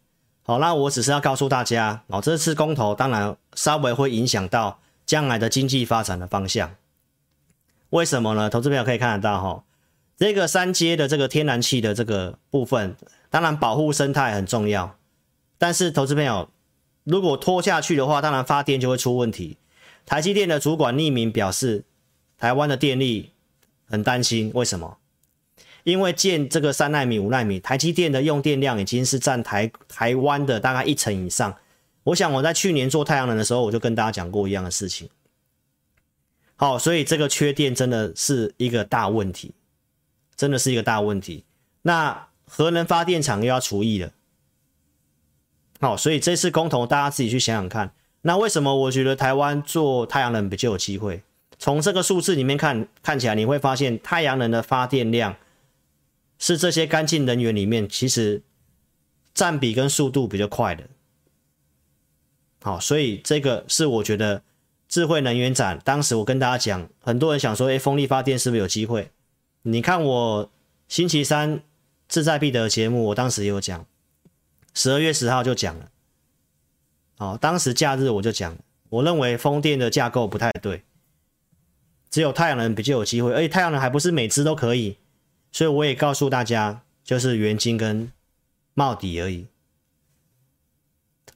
[0.43, 6.75] 好，那我只是要告诉大家，哦，这次公投当然稍微会影响到将来的经济发展的方向。
[7.89, 8.51] 为什么呢？
[8.51, 9.65] 投资朋友可以看得到哈，
[10.19, 12.95] 这个三阶的这个天然气的这个部分，
[13.31, 14.99] 当然保护生态很重要，
[15.57, 16.51] 但是投资朋友
[17.05, 19.57] 如果拖下去的话，当然发电就会出问题。
[20.05, 21.85] 台积电的主管匿名表示，
[22.37, 23.31] 台湾的电力
[23.89, 24.99] 很担心，为什么？
[25.85, 31.55] 因为建这个三纳米、五纳米，台积电的用电量已经是占台台湾的大概一成以上。
[32.05, 35.09] 我想我在去年做太阳能的时候，我就跟大家讲过一样的事情。
[36.57, 39.53] 好，所以这个缺电真的是一个大问题，
[40.37, 41.45] 真的是一个大问题。
[41.83, 44.11] 那核能发电厂又要除役了。
[45.81, 47.93] 好，所以这次公投大家自己去想想看。
[48.23, 51.23] 那为什么我觉得台湾做太阳能比较有机会？
[51.59, 55.37] 从这个数字里面看，看起来你会发现太阳能的发电量。
[56.39, 58.43] 是这些干净能源里面，其实
[59.33, 60.85] 占比跟速度比较快的。
[62.63, 64.43] 好，所以这个是我觉得
[64.89, 69.11] 智慧能源展，当时我跟大家讲，很多人想说，哎，风力发电是不是有机会？
[69.63, 70.51] 你看我
[70.89, 71.63] 星期三
[72.09, 73.87] 志在必得节目，我当时也有讲，
[74.73, 75.91] 十二月十号就讲了。
[77.17, 78.57] 好，当时假日我就讲，
[78.89, 80.83] 我认为风电的架构不太对，
[82.11, 84.97] 只有太阳能比较有机会，而且太阳能还不是每支都可以。
[85.55, 88.11] 所以我也告诉大家，就是原金跟
[88.75, 89.47] 帽底而已。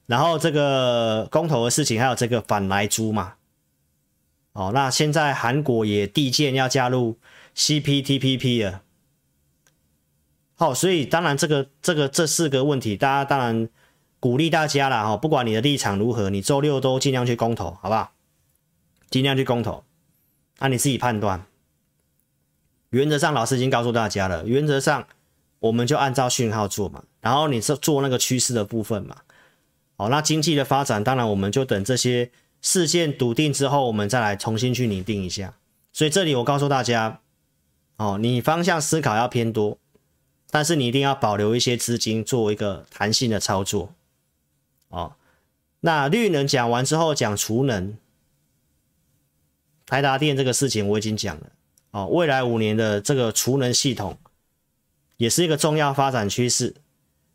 [0.06, 3.34] 然后这个公投的事情，还有这个反莱猪嘛。
[4.54, 7.16] 哦，那现在韩国也递件要加入
[7.54, 8.82] CPTPP 了。
[10.56, 13.68] 好，所以当然这个这个这四个问题，大家当然
[14.18, 15.16] 鼓励大家了哈。
[15.16, 18.10] 不管你的立场如何，你周六都尽量去公投，好不好？
[19.10, 19.84] 尽量去公投，
[20.58, 21.46] 那你自己判断。
[22.90, 24.46] 原则上，老师已经告诉大家了。
[24.46, 25.06] 原则上，
[25.58, 27.04] 我们就按照讯号做嘛。
[27.20, 29.16] 然后你是做那个趋势的部分嘛。
[29.96, 32.30] 好，那经济的发展，当然我们就等这些
[32.62, 35.54] 事件笃定之后，我们再来重新去拟定一下。
[35.92, 37.20] 所以这里我告诉大家，
[37.96, 39.78] 哦，你方向思考要偏多，
[40.50, 43.92] 但是你一定要保留一些资金做一个弹性的操作。
[44.88, 45.16] 哦，
[45.80, 47.98] 那绿能讲完之后，讲储能，
[49.84, 51.50] 台达电这个事情我已经讲了。
[51.90, 54.18] 哦，未来五年的这个储能系统
[55.16, 56.76] 也是一个重要发展趋势，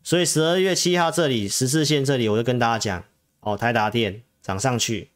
[0.02, 3.04] 所以十二月七号这里十字线这里，我就跟大家讲，
[3.40, 5.10] 哦，台达电涨上去。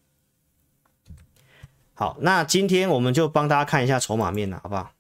[1.95, 4.93] 好，那今天我们就帮大家看一下筹码面了，好不好？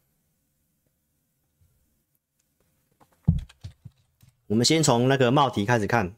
[4.46, 6.14] 我们先从那个茂迪开始看，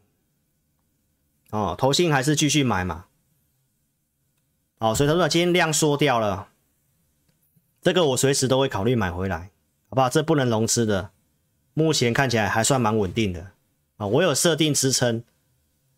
[1.50, 3.06] 哦，投信还是继续买嘛？
[4.78, 6.49] 哦，所以他说今天量缩掉了。
[7.82, 9.50] 这个我随时都会考虑买回来，
[9.88, 10.08] 好不好？
[10.10, 11.10] 这不能融资的，
[11.72, 13.52] 目前看起来还算蛮稳定的
[13.96, 14.06] 啊。
[14.06, 15.24] 我有设定支撑，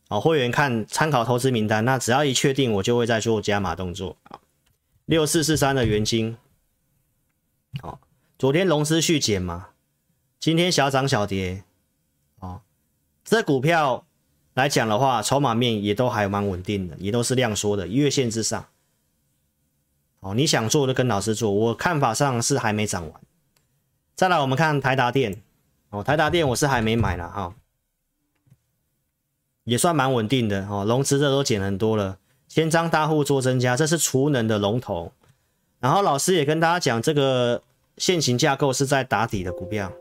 [0.08, 4.38] 啊，会员看参考投资名单，那只要一确定，我就会再做加码动作啊。
[5.06, 6.36] 六四四三的元晶，
[7.80, 8.00] 好，
[8.38, 9.70] 昨天融资续减嘛，
[10.38, 11.64] 今天小涨小跌，
[12.38, 12.60] 啊，
[13.24, 14.06] 这股票
[14.54, 18.68] 来讲的话，筹码面也都还蛮稳定的，也都是量缩的，月线之上。
[20.22, 23.20] 哦，你想做就跟老师做，我看法上是还没涨完。
[24.14, 25.42] 再来，我们看台达电，
[25.90, 27.52] 哦，台达电我是还没买了哈、
[29.64, 35.10] 也算蛮稳定的哦，融资的都减很多了，千张大户做增加，这是储能的龙头。
[35.80, 37.60] 然后老师也跟大家讲，这个
[37.96, 39.92] 现行架构是在打底的股票，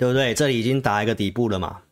[0.00, 0.32] 对不对？
[0.32, 1.82] 这里已经打一个底部了嘛，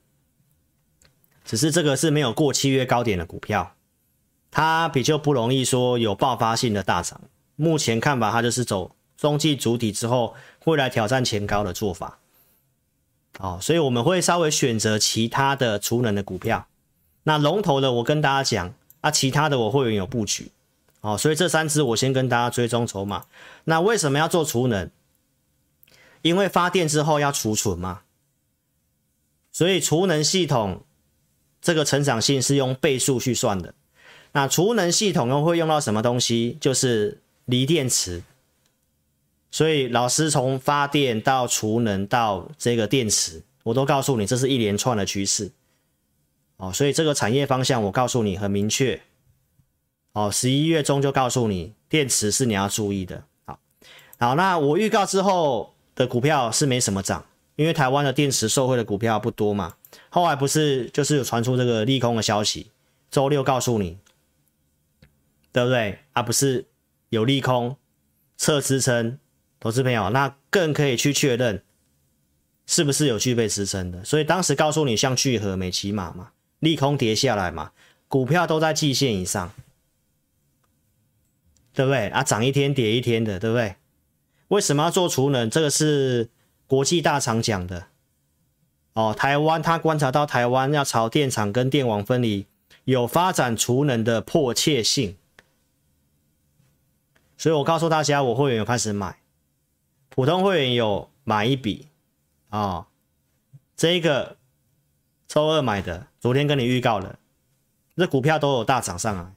[1.44, 3.74] 只是这个是没有过七月高点的股票，
[4.50, 7.20] 它比较不容易说有爆发性的大涨。
[7.56, 12.18] 目前看法，它就是走中继主体之后，会来挑战前高的做法。
[13.40, 16.66] 哦，所以我们会稍微选择其他的储能的股票。
[17.24, 20.50] 那龙头的我跟大家讲啊，其他的我会员有布局。
[21.02, 23.26] 哦，所以这三只我先跟大家追踪筹码。
[23.64, 24.90] 那为什么要做储能？
[26.22, 28.02] 因为发电之后要储存嘛。
[29.52, 30.84] 所以储能系统
[31.60, 33.74] 这个成长性是用倍数去算的。
[34.32, 36.56] 那储能系统又会用到什么东西？
[36.60, 38.22] 就是锂电池。
[39.50, 45.50] 所以老师从发电到储能到这个电池，我都告诉你，这是一连串的趋势。
[46.58, 49.00] 哦，所以这个产业方向我告诉你很明确。
[50.12, 53.24] 哦，十一月中就告诉你，电池是你要注意的。
[53.46, 53.58] 好，
[54.18, 59.74] 好，那我预告之后的股票是没什么涨，因为台湾的电池受惠的股票不多嘛。
[60.08, 62.70] 后来不是就是有传出这个利空的消息，
[63.10, 63.98] 周六告诉你，
[65.50, 65.98] 对不对？
[66.12, 66.66] 啊，不是
[67.08, 67.76] 有利空
[68.36, 69.18] 测支撑。
[69.60, 71.64] 投资朋友，那更可以去确认
[72.64, 74.04] 是不是有具备支撑的。
[74.04, 76.30] 所以当时告诉你，像聚合、美琪玛嘛，
[76.60, 77.72] 利空跌下来嘛，
[78.06, 79.52] 股票都在季线以上，
[81.74, 82.22] 对不对啊？
[82.22, 83.74] 涨一天跌一天的，对不对？
[84.48, 85.48] 为什么要做储能？
[85.48, 86.28] 这个是
[86.66, 87.88] 国际大厂讲的
[88.94, 89.14] 哦。
[89.16, 92.46] 台湾他观察到台湾要朝电厂跟电网分离，
[92.84, 95.16] 有发展储能的迫切性，
[97.36, 99.18] 所以我告诉大家，我会员有开始买。
[100.08, 101.88] 普通会员有买一笔
[102.48, 102.86] 啊、哦，
[103.76, 104.36] 这一个
[105.28, 107.18] 周二买的，昨天跟你预告了，
[107.96, 109.32] 这股票都有大涨上来，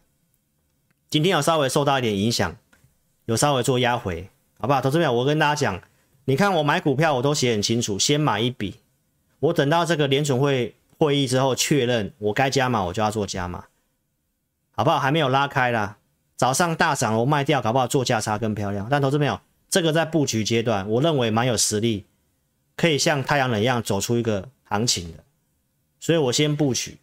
[1.10, 2.56] 今天有稍微受到一点影响，
[3.26, 4.80] 有稍微做压回，好不好？
[4.80, 5.82] 投资朋友，我跟大家讲，
[6.26, 8.76] 你看我买股票我都写很清楚，先买一笔，
[9.40, 13.66] 我等到这个联准会会议之后确认我该加码，我就要做加码，
[14.74, 15.00] 好不好？
[15.00, 15.98] 还没有拉开啦，
[16.38, 19.40] 早上大涨我卖掉，搞不好做价差更漂亮，但投资朋友。
[19.68, 22.06] 这个在布局阶段，我认为蛮有实力，
[22.76, 25.24] 可以像太阳能一样走出一个行情的，
[25.98, 26.98] 所以我先布局。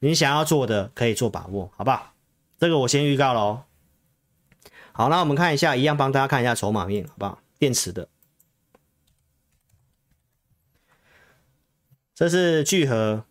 [0.00, 2.12] 你想要做的可以做把握，好不好？
[2.60, 3.62] 这个我先预告喽。
[4.92, 7.38] 好，那我们看一下，一样帮大家看一下筹码面，好不好？
[7.58, 8.08] 电池的，
[12.14, 13.24] 这是聚合，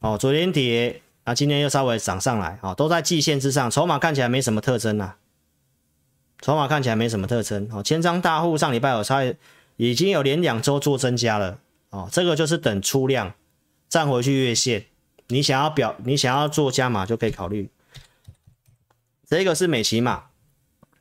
[0.00, 5.18] 哦，昨天跌，啊，今天又稍微涨上来，哦，都在季线之上，筹码看起来没什么特征啊。
[6.40, 9.34] 筹码看起来没什么特征哦，千张大户上礼拜有差，
[9.76, 11.58] 已经有连两周做增加了
[11.90, 13.34] 哦，这个就是等出量
[13.88, 14.86] 站回去月线，
[15.26, 17.68] 你想要表你想要做加码就可以考虑。
[19.26, 20.27] 这个是美琪玛，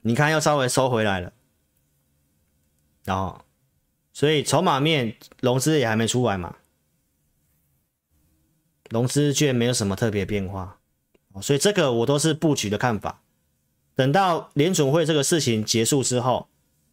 [0.08, 1.34] 你看又稍微收回来了，
[3.08, 3.42] 哦，
[4.14, 6.56] 所以筹码面融资也还没出来嘛，
[8.90, 10.80] 融资券没有什么特别变化，
[11.42, 13.22] 所以这个我都是布局的看法。
[13.96, 16.48] 等到联准会这个事情结束之后，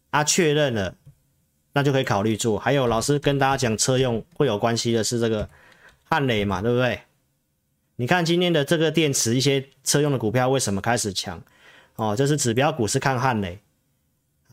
[0.09, 0.97] 啊确认了，
[1.71, 2.59] 那就可以考虑做。
[2.59, 5.49] 还有老师跟大家讲车用会有关系的是这个
[6.03, 6.99] 汉雷嘛，对不对？
[7.95, 11.41] 你看今天的这个电池，一些车用的股票为什么开始强？
[11.95, 13.59] 哦，就是指标股是看汉磊，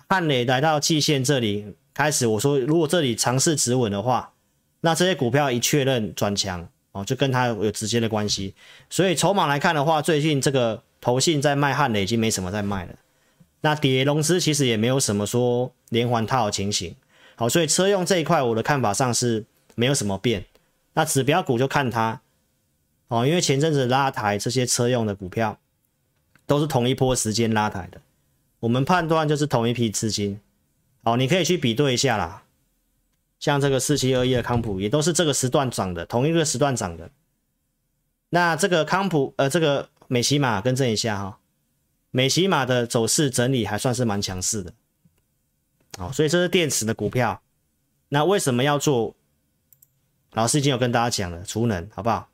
[0.09, 4.33] 汉磊来到季线这里开始，我说如果这里尝试止稳的话，
[4.81, 8.55] 那这些股票一确认转强，哦，就跟它有直接的关系。
[8.89, 10.83] 所以筹码来看的话，最近这个。
[11.05, 12.95] 投信在卖汉磊已经没什么在卖了，
[13.63, 16.95] 那跌融资其实也没有什么说连环套的情形，
[17.35, 20.45] 好，所以车用这一块我的看法上是没有什么变，
[20.93, 22.21] 那指标股就看它，
[23.09, 25.59] 哦，因为前阵子拉抬这些车用的股票
[26.47, 28.01] 都是同一波时间拉抬的，
[28.61, 30.41] 我们判断就是同一批资金，
[31.03, 32.45] 哦，你可以去比对一下啦，
[33.39, 37.11] 像这个四七二一的康普也都是这个时段涨的，同一个时段涨的，
[38.31, 39.89] 那这个康普呃这个。
[40.09, 41.39] 美琪玛更正一下哈，
[42.11, 44.75] 美琪玛的走势整理还算是蛮强势的，
[45.97, 47.41] 好，所以这是电池的股票。
[48.11, 49.17] 那为什么要做？
[50.33, 52.29] 老师已经有跟大家讲了，储能好不好？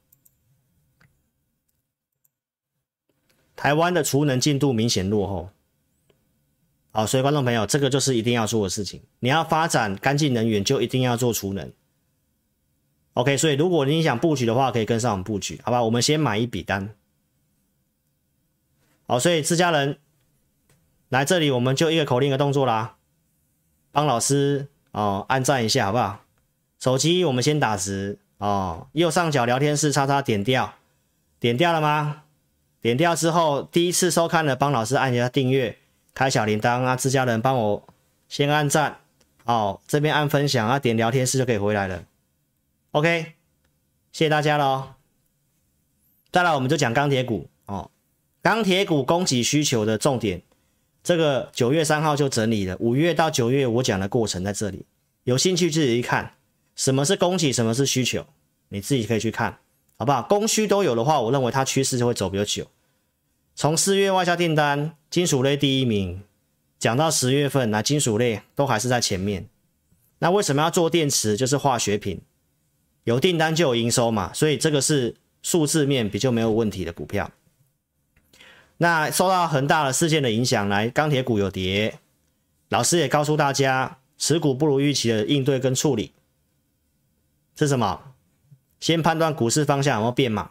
[3.58, 5.50] 台湾的储能进度明显落后，
[6.92, 9.02] 好，所以观众朋友，这个就是一定要做的事情。
[9.18, 11.72] 你要发展干净能源，就一定要做储能。
[13.14, 15.82] OK，所以如果你想布局的话，可以跟上我们布局，好吧？
[15.82, 16.94] 我们先买一笔单。
[19.08, 19.98] 好，所以自家人
[21.08, 22.94] 来这里，我们就一个口令的动作啦，
[23.90, 26.20] 帮老师哦按赞一下，好不好？
[26.78, 30.74] 手机我们先打直哦，右上角聊天室叉叉点掉，
[31.40, 32.22] 点掉了吗？
[32.80, 35.76] 点掉之后，第一次收看的帮老师按一下订阅，
[36.14, 37.88] 开小铃铛啊，自家人帮我
[38.28, 39.00] 先按赞，
[39.44, 42.04] 哦，这边按分享啊，点聊天室就可以回来了。
[42.92, 43.34] OK，
[44.12, 44.90] 谢谢大家喽。
[46.30, 47.90] 再来，我们就讲钢铁股哦，
[48.42, 50.42] 钢铁股供给需求的重点，
[51.02, 54.86] 这个九月三号就整理了，五月到九月我讲的过程在这里，
[55.24, 56.34] 有兴趣自己一看，
[56.76, 58.24] 什么是供给，什么是需求，
[58.68, 59.58] 你自己可以去看。
[59.98, 60.22] 好不好？
[60.22, 62.68] 供需都有的话，我认为它趋势就会走比较久。
[63.56, 66.22] 从四月外销订单，金属类第一名，
[66.78, 69.48] 讲到十月份，那金属类都还是在前面。
[70.20, 71.36] 那为什么要做电池？
[71.36, 72.20] 就是化学品，
[73.02, 77.32] 有订单就有营收嘛，所以这个是数字面比较没有问题的股票。
[78.76, 81.98] 那受到恒大的事件的影响，来钢铁股有跌，
[82.68, 86.12] 老师也告诉大家，持股不如预期的应对跟处理
[87.56, 88.14] 是什么？
[88.80, 90.50] 先判断股市方向有没有变嘛？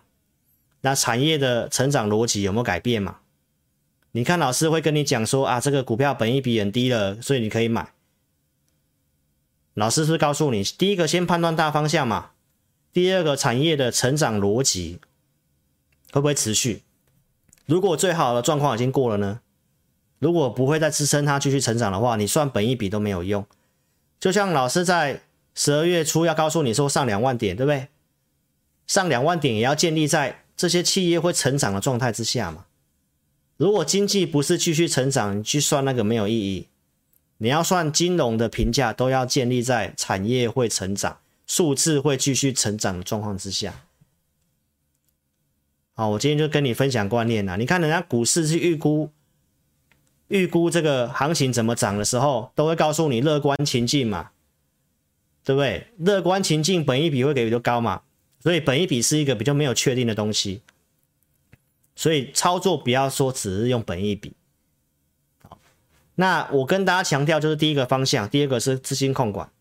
[0.82, 3.18] 那产业的成长逻辑有没有改变嘛？
[4.12, 7.94] 你看老师会跟你讲说啊，这个股票本益比很低了，所以你可以买。
[9.74, 12.32] 老师是告诉你，第一个先判断大方向嘛，
[12.92, 15.00] 第二个产业的成长逻辑
[16.12, 16.84] 会不会持续？
[17.66, 19.42] 如果最好的状况已经过了呢？
[20.20, 23.46] 如果不会再支撑它继续成长的话，你算本益比都没有用。
[24.20, 25.22] 就像老师在
[25.54, 27.88] 十二月初要告诉你说上两万点，对不对？
[28.88, 32.66] 上两万点也要建立在这些企业会成长的状态之下嘛。
[33.58, 36.68] 如果经济不是继续成长，你去算那个没有意义。
[37.40, 43.84] 你要算金融的评价，都要建立在产业会成长、数字会继续成长的状况之下。
[45.94, 47.56] 好，我今天就跟你分享观念啦。
[47.56, 49.12] 你看人家股市去预估、
[50.30, 54.32] 预估这个行情怎么涨的时候，都会告诉你乐观情境嘛，
[55.44, 55.88] 对不对？
[55.98, 58.02] 乐观情境，本益比会给比较高嘛。
[58.48, 60.62] 所以本一笔是一个比较没有确定的东西，
[61.98, 64.32] 所以操作不要说只是用本一笔。
[65.44, 65.60] 好，
[66.16, 69.52] 那我跟大家强调就是第一个方向，第二个是资金控管。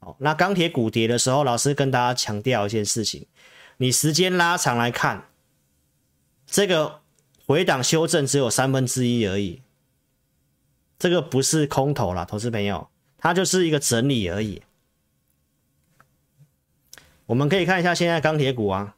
[0.00, 3.28] 好，那钢铁股跌的时候，老师跟大家强调一件事情，
[3.76, 5.28] 你时间拉长来看，
[6.48, 7.02] 这个
[7.46, 9.62] 回档修正只有三分之一而已，
[10.98, 14.62] 这个不是空头啦，投资朋友，它就是一个整理而已。
[17.26, 18.96] 我们可以看一下现在钢铁股啊，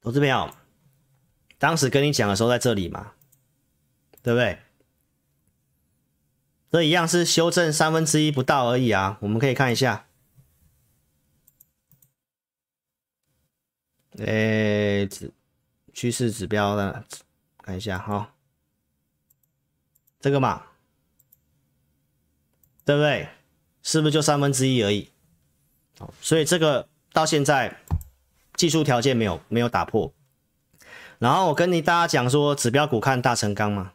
[0.00, 0.54] 投资朋友，
[1.58, 3.14] 当时跟你讲的时候在这里嘛，
[4.22, 4.60] 对不对？
[6.70, 10.06] 这一样是修正三分之一不到而已啊，我们可以看一下，
[14.18, 15.32] 诶，指
[15.92, 17.04] 趋势指标的，
[17.58, 18.34] 看一下哈。
[20.22, 20.62] 这个嘛，
[22.86, 23.28] 对不对？
[23.82, 25.10] 是不是就三分之一而已？
[25.98, 27.76] 好，所以这个到现在
[28.54, 30.14] 技术条件没有没有打破。
[31.18, 33.92] 然后我跟你大家讲说，指标股看大成钢嘛，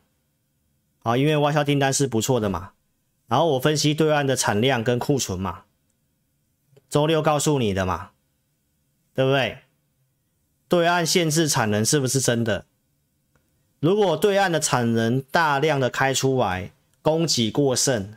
[0.99, 2.73] 好，因为外销订单是不错的嘛。
[3.27, 5.63] 然后我分析对岸的产量跟库存嘛，
[6.89, 8.11] 周六告诉你的嘛，
[9.13, 9.59] 对不对？
[10.67, 12.66] 对岸限制产能是不是真的？
[13.79, 16.71] 如果对岸的产能大量的开出来，
[17.03, 18.15] 供给过剩，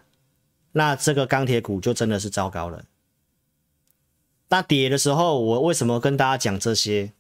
[0.72, 2.86] 那这个钢铁股就真的是糟糕了。
[4.48, 7.12] 那跌的时候，我为什么跟大家讲这些？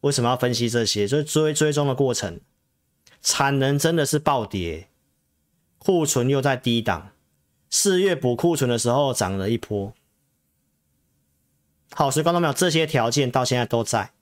[0.00, 1.06] 为什么要分析这些？
[1.06, 2.40] 就是追追踪的过程，
[3.20, 4.88] 产能真的是暴跌，
[5.78, 7.10] 库存又在低档，
[7.68, 9.92] 四月补库存的时候涨了一波。
[11.92, 14.12] 好，所以观众朋友，这些条件到现在都在，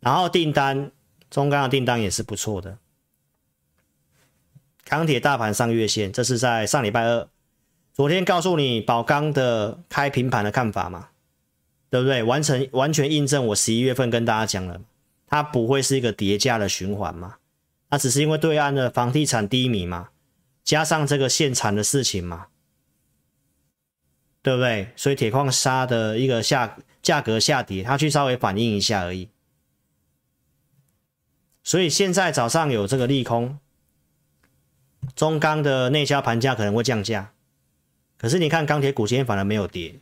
[0.00, 0.90] 然后订单。
[1.34, 2.78] 中钢的订单也是不错的。
[4.84, 7.28] 钢铁大盘上月线，这是在上礼拜二，
[7.92, 11.08] 昨天告诉你宝钢的开平盘的看法嘛，
[11.90, 12.22] 对不对？
[12.22, 14.80] 完成完全印证我十一月份跟大家讲了，
[15.26, 17.38] 它不会是一个叠加的循环嘛，
[17.90, 20.10] 那只是因为对岸的房地产低迷嘛，
[20.62, 22.46] 加上这个限产的事情嘛，
[24.40, 24.92] 对不对？
[24.94, 29.28] 所以铁矿砂的一个下价格下跌，它去稍微反映一下而已。
[31.64, 33.58] 所以现在早上有这个利空，
[35.16, 37.32] 中钢的内销盘价可能会降价，
[38.18, 39.98] 可是你看钢铁股今天反而没有跌。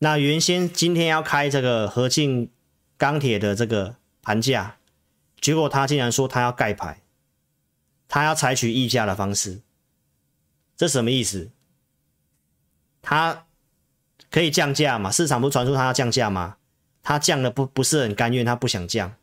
[0.00, 2.50] 那原先今天要开这个合进
[2.96, 4.78] 钢铁的这个盘价，
[5.40, 7.00] 结果他竟然说他要盖牌，
[8.08, 9.60] 他要采取议价的方式，
[10.76, 11.52] 这什么意思？
[13.00, 13.46] 他
[14.28, 15.08] 可以降价嘛？
[15.08, 16.56] 市场不传出他要降价吗？
[17.00, 19.14] 他降的不不是很甘愿，他不想降。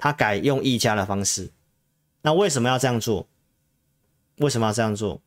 [0.00, 1.50] 他改用溢价的方式。
[2.22, 3.28] 那为什么要这样做？
[4.38, 5.20] 为什么要这样做？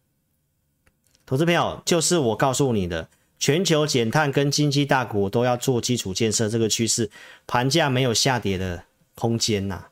[1.27, 3.07] 投资朋友，就是我告诉你的，
[3.37, 7.11] 全球减碳跟经济大国都要做基础建设这个趋势，
[7.45, 9.85] 盘价没有下跌的空间呐。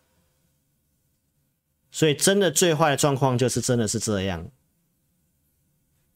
[1.91, 4.47] 所以真的最坏的状况就是真的是这样。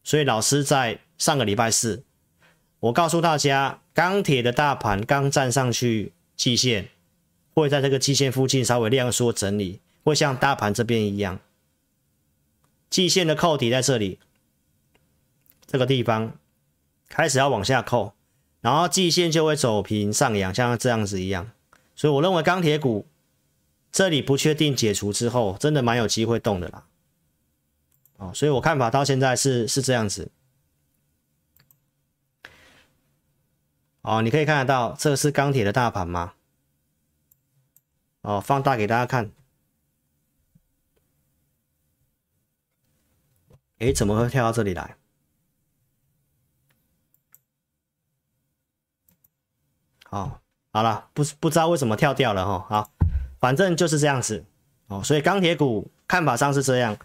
[0.02, 2.02] 所以老师在上个礼拜四，
[2.80, 6.88] 我告诉大家，钢铁的大盘刚站上去季线，
[7.62, 11.40] 会在这个季线附近稍微量缩整理，会像大盘这边一样，
[12.90, 14.18] 季线的扣底在这里，
[15.66, 16.36] 这个地方
[17.08, 18.12] 开始要往下扣，
[18.60, 21.50] 然后季线就会走平上扬，像这样子一样。
[21.94, 23.06] 所以我认为钢铁股
[23.90, 26.86] 这里不确定解除之后，真的蛮有机会动的啦。
[28.18, 30.30] 哦，所以我看法到现在是是这样子。
[34.02, 36.34] 哦，你可以看得到，这是钢铁的大盘吗？
[38.26, 39.30] 哦，放大给大家看。
[43.78, 44.96] 哎，怎么会跳到这里来？
[50.02, 50.40] 好，
[50.72, 52.66] 好了，不不知道为什么跳掉了哈。
[52.68, 52.90] 好，
[53.38, 54.44] 反正就是这样子。
[54.88, 56.98] 哦，所以钢铁股看法上是这样。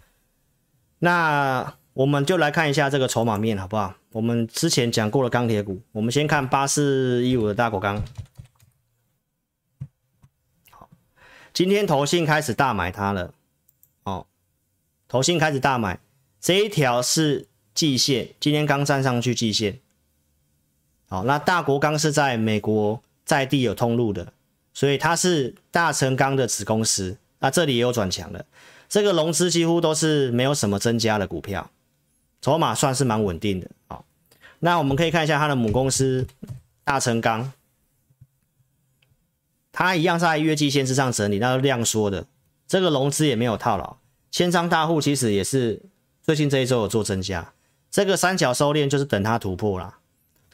[0.98, 3.94] 那我们就来看一下这个筹码面，好不好？
[4.10, 8.02] 我们之前讲过了钢铁股，我们先看八四一五的大股钢。
[10.70, 10.88] 好，
[11.52, 13.34] 今天投信开始大买它了。
[14.04, 14.26] 哦，
[15.06, 15.98] 投信开始大买，
[16.40, 19.78] 这一条是季线，今天刚站上去季线。
[21.08, 24.32] 好，那大国钢是在美国在地有通路的，
[24.72, 27.18] 所以它是大成钢的子公司。
[27.40, 28.46] 那这里也有转强的。
[28.88, 31.70] 这个融资几乎都是没有什么增加的股票，
[32.40, 33.70] 筹码算是蛮稳定的。
[33.88, 34.04] 好，
[34.60, 36.26] 那我们可以看一下它的母公司
[36.84, 37.52] 大成钢，
[39.72, 42.26] 它一样在月季线之上整理，那是量缩的。
[42.68, 43.96] 这个融资也没有套牢，
[44.30, 45.82] 千张大户其实也是
[46.22, 47.52] 最近这一周有做增加。
[47.90, 49.98] 这个三角收敛就是等它突破啦，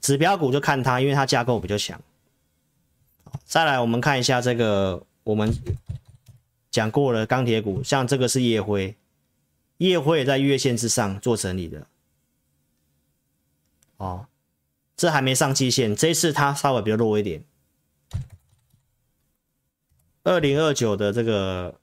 [0.00, 2.00] 指标股就看它，因为它架构比较强。
[3.44, 5.54] 再来我们看一下这个我们。
[6.70, 8.94] 讲过了，钢铁股像这个是夜辉，
[9.78, 11.86] 夜辉也在月线之上做整理的，
[13.96, 14.26] 哦，
[14.94, 17.42] 这还没上季线，这一次它稍微比较弱一点。
[20.28, 21.74] 二零二九的这个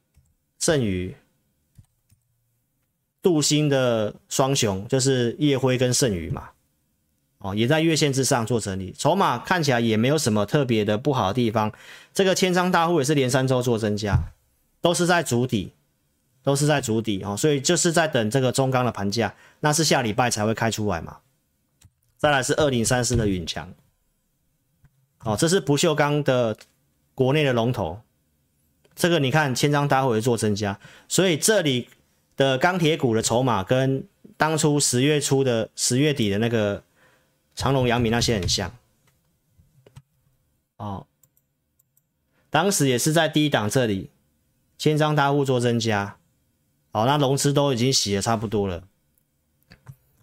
[0.60, 1.16] 盛宇、
[3.22, 6.50] 镀锌的双雄就是夜辉跟盛宇嘛，
[7.40, 11.72] 哦，也在月线之上做整理，筹码看起来也没有什么特别的不好的地方，
[12.14, 14.32] 这个千张大户也是连三周做增加。
[14.82, 15.74] 都是在主底，
[16.44, 21.18] 都是在主底哦，所以就是在等这个中钢的盘价，那是下礼拜才会开出来嘛。
[22.18, 23.74] 再来是二零三四的允强，
[25.24, 26.56] 哦，这是不锈钢的
[27.16, 28.00] 国内的龙头，
[28.96, 31.90] 这个你看千张大户会做增加，所以这里
[32.38, 36.84] 的钢铁股的筹码跟当初十月初的十月底的那个
[37.56, 38.74] 长隆、阳明那些很像，
[40.78, 41.06] 哦，
[42.50, 44.10] 当时也是在低档这里。
[44.78, 46.18] 千张大户做增加，
[46.92, 48.84] 哦，那融资都已经洗的差不多了，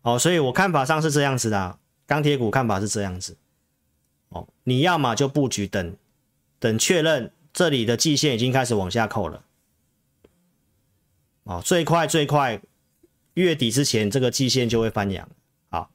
[0.03, 3.39] 哦，所以我看法上是这样子的，钢铁股看法是这样子，
[4.29, 5.97] 哦，你要么就布局等，
[6.59, 9.45] 等确认这里的季线已经开始往下扣了，
[11.45, 12.61] 哦，最快最快
[13.35, 15.29] 月底之前这个季线就会翻阳，
[15.71, 15.91] 好，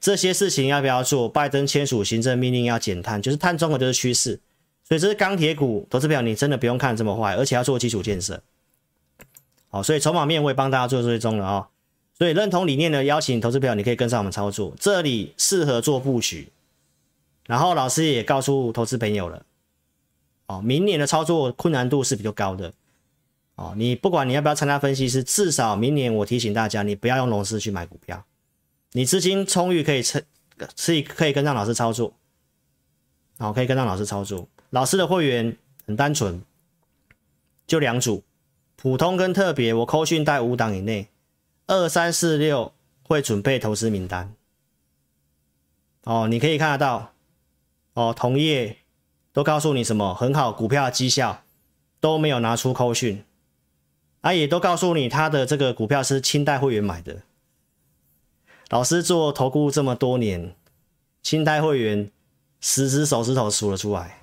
[0.00, 1.28] 这些事情要不要做？
[1.28, 4.40] 拜登签署行政命令要减碳，就是碳中和就是趋势。
[4.86, 8.42] 所以这是钢铁股投资表，你真的不用看这么坏，而且要做基础建设。
[9.70, 11.68] 好，所以筹码面我也帮大家做追踪了啊、哦。
[12.18, 16.48] 所以认同理念的邀请投资表，你可以跟上我们操作，这里适合做布局。
[17.46, 19.46] 然后老师也告诉投资朋友了，
[20.46, 22.72] 哦，明年的操作困难度是比较高的。
[23.54, 28.24] 哦，你不管你要不要参加分析师，至少明年我提醒大家，你不要用融资去买股票，
[28.92, 30.24] 你资金充裕可以趁，
[30.56, 32.14] 可以可以跟上老师操作。
[33.38, 34.48] 好，可以跟上老师操作。
[34.70, 36.42] 老师的会员很单纯，
[37.66, 38.24] 就两组，
[38.76, 39.72] 普通跟特别。
[39.72, 41.08] 我扣讯带五档以内，
[41.66, 42.72] 二三四六
[43.02, 44.34] 会准备投资名单。
[46.02, 47.12] 哦，你可以看得到，
[47.94, 48.78] 哦，同业
[49.34, 51.42] 都告诉你什么很好股票的绩效，
[52.00, 53.24] 都没有拿出扣讯，
[54.20, 57.22] 啊，也都告诉你他的这个股票是清代会员买的。
[58.70, 60.54] 老师做投顾这么多年，
[61.20, 62.08] 清代会员
[62.60, 64.20] 十只手指头数了出来。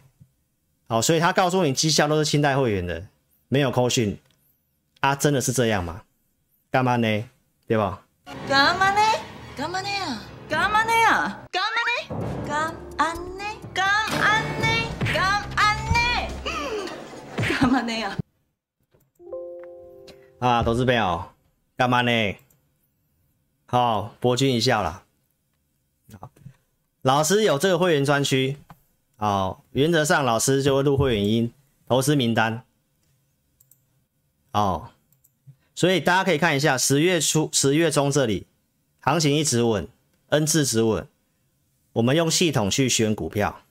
[0.87, 3.05] 好，所以他告诉你绩效都是清代会员的，
[3.49, 4.17] 没有扣讯
[5.01, 6.03] 啊，真的是这样吗？
[6.71, 7.29] 干嘛呢？
[7.67, 8.01] 对吧？
[8.47, 9.01] 干嘛呢？
[9.57, 9.89] 干嘛呢？
[10.47, 10.91] 干嘛呢？
[11.51, 12.07] 干嘛呢？
[12.47, 12.73] 干嘛呢？
[12.97, 13.30] 干嘛呢？
[17.61, 18.17] 干嘛那样？
[20.39, 21.25] 啊，投资朋友，
[21.77, 22.35] 干嘛呢？
[23.67, 25.03] 好，博君一笑啦。
[27.03, 28.57] 老师有这个会员专区，
[29.15, 31.53] 好，原则上老师就会录会员音、
[31.85, 32.63] 投资名单。
[34.53, 34.89] 哦，
[35.75, 38.47] 所以大家可以看一下，十月初、十月中这里
[39.01, 39.87] 行情一直稳
[40.29, 41.07] ，N 字直稳。
[41.93, 43.61] 我们用系统去选股票，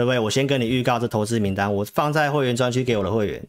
[0.00, 0.18] 对不对？
[0.18, 3.46] 我先跟你预告这投资名单，我放在会员专区给我的会员。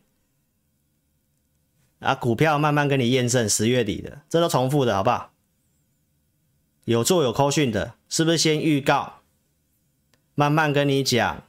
[1.99, 5.31] 啊，股票慢慢跟你验证，十月底的，这都重复的，好不好？
[6.83, 9.21] 有做有扣讯的，是不是先预告，
[10.35, 11.45] 慢慢跟你讲，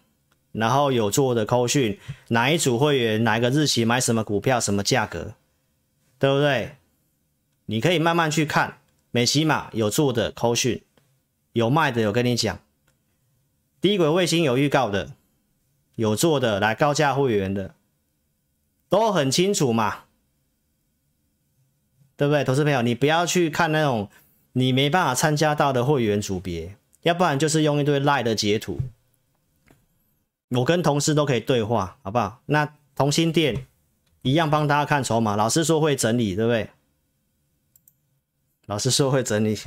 [0.52, 1.98] 然后有做的扣讯，
[2.28, 5.34] 哪一组会员，哪一个日期买什么股票，什么价格，
[6.20, 6.76] 对不对？
[7.66, 8.78] 你可以慢慢去看，
[9.10, 10.80] 美琪玛有做的扣讯，
[11.54, 12.60] 有卖的有跟你讲，
[13.82, 15.10] 低轨卫星有预告的，
[15.96, 17.74] 有做的来高价会员的，
[18.88, 20.04] 都很清楚嘛。
[22.16, 24.08] 对不对，投资朋友，你不要去看那种
[24.52, 28.78] 你没办法参加到的会员组别，要不然就是用一堆赖的截图。
[30.50, 32.40] 我跟同事都可以对话，好不好？
[32.46, 33.66] 那同心店
[34.20, 36.70] 一样帮大家看筹码，老师说会整理，对不对？
[38.66, 39.58] 老师说会整理，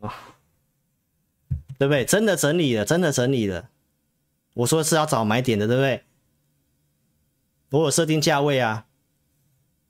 [0.00, 0.10] 哦，
[1.78, 2.04] 对不对？
[2.04, 3.68] 真的整理了，真的整理了。
[4.54, 6.04] 我说是要找买点的，对不对？
[7.70, 8.86] 我有设定价位啊。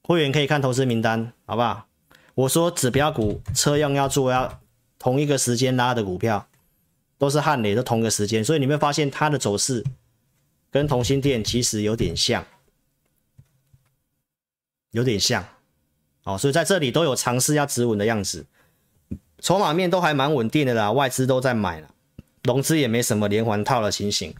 [0.07, 1.87] 会员可以看投资名单，好不好？
[2.35, 4.61] 我说指标股车用要做，要
[4.99, 6.47] 同一个时间拉的股票，
[7.16, 9.82] 都是汉雷，都同一个时间，所以你会发现它的走势
[10.70, 12.45] 跟同心电其实有点像，
[14.91, 15.47] 有点像，
[16.24, 18.45] 哦，所以在这里都有尝试要止稳的样子，
[19.45, 21.91] 筹码面都还蛮稳定的啦，外资都在买了，
[22.45, 24.35] 融资也没什么连环套的情形，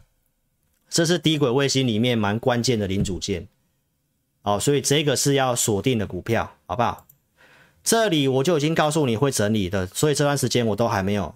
[0.89, 3.47] 这是低轨卫星里面蛮关键的零组件。
[4.41, 7.05] 哦，所以这个是要锁定的股票，好不好？
[7.83, 11.35] 这里我就已经告诉你会整理的，所以这段时间我都还没有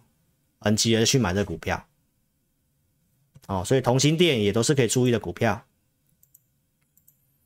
[0.60, 1.86] 很急着去买这股票。
[3.46, 5.64] 哦，所以同心电也都是可以注意的股票。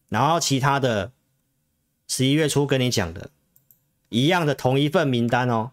[0.08, 1.12] 然后其他的
[2.08, 3.30] 十一月初跟你讲的
[4.08, 5.72] 一样的同一份名单哦。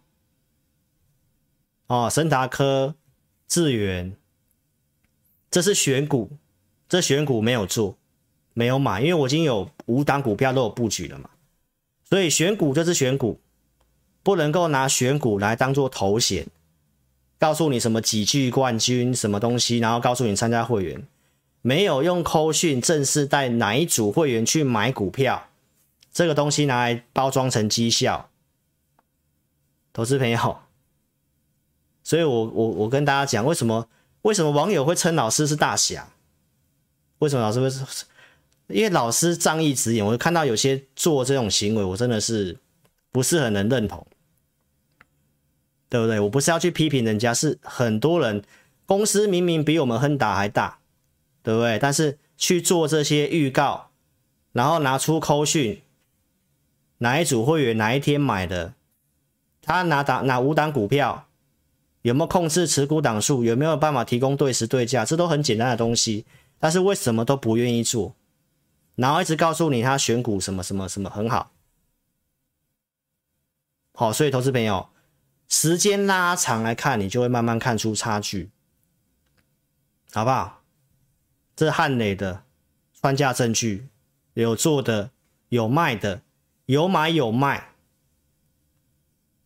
[1.90, 2.94] 哦，神达科、
[3.48, 4.16] 智源，
[5.50, 6.30] 这是选股，
[6.88, 7.96] 这选股没有做。
[8.52, 11.30] 没有买，因为我已经有五档股票都有布局了嘛，
[12.08, 13.40] 所以选股就是选股，
[14.22, 16.46] 不能够拿选股来当做头衔，
[17.40, 21.04] 告诉你什么几句冠军什么东西，然后告诉你参加会员，
[21.60, 25.48] 没有用扣讯正式带哪一组会员去买股票，
[26.12, 28.30] 这个东西拿来包装成绩效，
[29.92, 30.58] 投资朋友，
[32.02, 33.88] 所以我我我跟大家讲，为什么
[34.22, 36.08] 为什么网友会称老师是大侠？
[37.18, 37.84] 为什么老师会是？
[38.68, 42.56] 因为老师仗义执言，我看到有些做这种行为，我真的是
[43.10, 44.06] 不是很能认同，
[45.88, 46.20] 对不对？
[46.20, 48.44] 我不是要去批评人家，是很多人
[48.86, 50.78] 公司明明比我们亨达还大，
[51.42, 51.80] 对不对？
[51.80, 53.90] 但是去做这些预告，
[54.52, 55.82] 然后拿出扣讯，
[56.98, 58.74] 哪一组会员哪一天买的，
[59.62, 61.26] 他拿档哪五档股票，
[62.02, 66.24] 有没有控制持股档数，有没有办法提供对时对价，这都很简单的东西，
[66.58, 68.14] 但是为什么都不愿意做？
[68.96, 71.52] 然后一直告诉你他选股什么什么什么很好，
[73.94, 74.88] 好，所以投资朋友，
[75.48, 78.50] 时间拉长来看，你就会慢慢看出差距，
[80.12, 80.62] 好不好？
[81.56, 82.44] 这是汉磊的
[83.00, 83.88] 穿价证据，
[84.34, 85.10] 有做的，
[85.50, 86.22] 有卖的，
[86.66, 87.72] 有买有卖，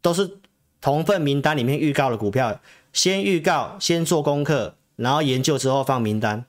[0.01, 0.39] 都是
[0.85, 2.61] 同份名单里面预告的股票，
[2.93, 6.45] 先预告，先做功课，然后研究之后放名单，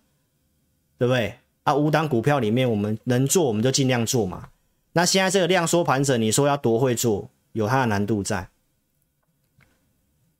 [0.97, 1.39] 对不对？
[1.63, 4.49] 啊，五档股票里面，我们能做我们就尽量做嘛。
[4.91, 8.49] 那现在这个量缩盘整，你说要多会做，有它的难度在。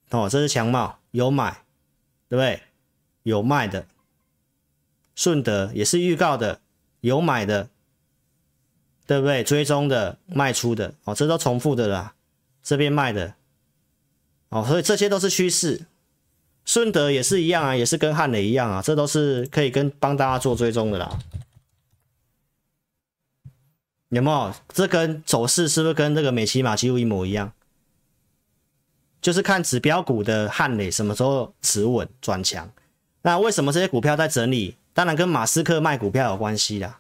[0.09, 1.63] 哦，这是强茂有买，
[2.27, 2.63] 对不对？
[3.23, 3.87] 有卖的，
[5.15, 6.59] 顺德也是预告的，
[6.99, 7.69] 有买的，
[9.07, 9.41] 对不对？
[9.41, 12.13] 追踪的，卖出的，哦，这都重复的啦。
[12.61, 13.35] 这边卖的，
[14.49, 15.85] 哦，所以这些都是趋势。
[16.65, 21.19] 顺德也是一样啊，也是跟汉磊一样啊，这都是可以跟帮大家做追踪的啦。
[24.09, 24.53] 有没有？
[24.69, 27.51] 这跟走势是不是跟这个美琪玛几乎一模一样？
[29.21, 32.71] 就是看指标股的汉磊什么时候持稳转强。
[33.23, 34.75] 那为什么这些股票在整理？
[34.93, 36.99] 当然跟马斯克卖股票有关系啦。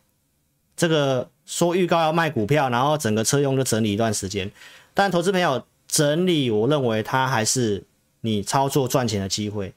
[0.75, 4.51] 这个说预告要卖股票，然后整个车用就整理一段时间。
[4.93, 5.65] 但投资朋友
[5.95, 7.85] 整理，我认为它还是。
[8.21, 9.75] 你操作赚钱的机会，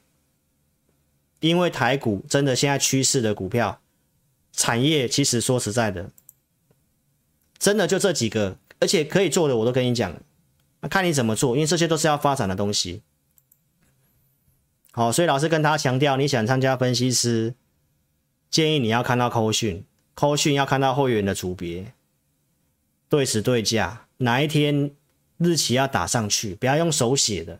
[1.39, 3.79] 因为台股真的现在趋势的股票
[4.51, 6.09] 产业其实说实在的，
[7.59, 10.19] 真的就这几个，而且可以做的我都跟你讲，
[10.89, 13.03] 看你怎么做，因为这些都是要发展的东西。
[14.93, 17.53] 好，所以老师跟他强调，你想参加分析师，
[18.49, 21.93] 建议你要看到扣讯，扣讯要看到会员的组别，
[23.07, 24.89] 对时对价，哪一天
[25.39, 27.59] 日期要打上去，不要用手写的。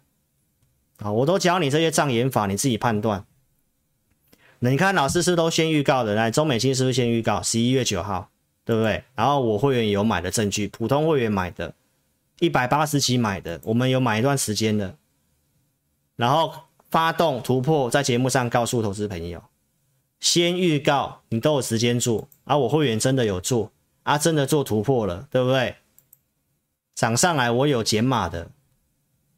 [0.98, 3.26] 啊，我都教你这些障眼法，你自己判断。
[4.60, 7.42] 那你看老师是，都先预告的，来中美金是不是先预告？
[7.42, 8.30] 十一月九号，
[8.64, 9.04] 对不对？
[9.16, 11.74] 然后我会员有买的证据，普通会员买的，
[12.40, 14.96] 一百八十几买的，我们有买一段时间的，
[16.16, 16.54] 然后。
[16.92, 19.44] 发动突破，在节目上告诉投资朋友，
[20.20, 23.72] 先预告你都有时间做，而、啊、我会员真的有做，
[24.02, 25.76] 啊，真的做突破了，对不对？
[27.00, 28.52] 涨上来我有减码的，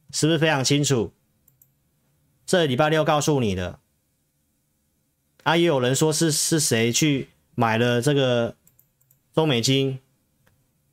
[0.09, 1.13] 是不是非常清楚？
[2.43, 3.77] 这礼拜六告诉你的，
[5.43, 8.55] 啊，也有人说是是谁去买了这个
[9.35, 9.99] 中美金，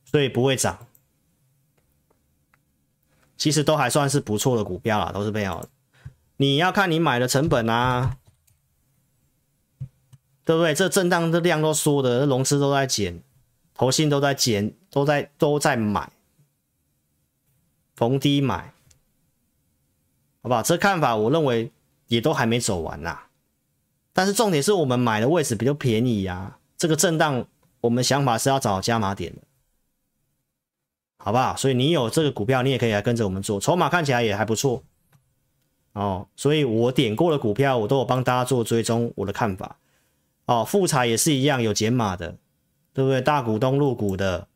[0.05, 0.85] 所以不会涨，
[3.35, 5.67] 其实都还算是不错的股票啦，都是非常。
[6.37, 8.15] 你要看你买的成本啊，
[10.45, 10.75] 对不对？
[10.75, 13.23] 这震荡的量都缩的，融资都在减，
[13.73, 16.11] 投信都在减，都在都在买，
[17.99, 18.71] 逢低买，
[20.41, 20.63] 好不好？
[20.63, 21.69] 这看法我认为
[22.07, 23.23] 也都还没走完呐。
[24.13, 27.45] 但是重点是我们买的位置比较便宜呀，这个震荡
[27.81, 29.41] 我们想法是要找加码点的，
[31.17, 31.57] 好不好？
[31.57, 34.81] 所以你有这个股票，你也可以来跟着我们做，筹码看起来也还不错。
[35.91, 39.75] 哦，所以我点过的股票，我都有帮大家做追踪，我的看法。
[40.45, 42.37] 哦，复查也是一样有减码的，
[42.93, 43.21] 对不对？
[43.21, 44.47] 大股东入股的，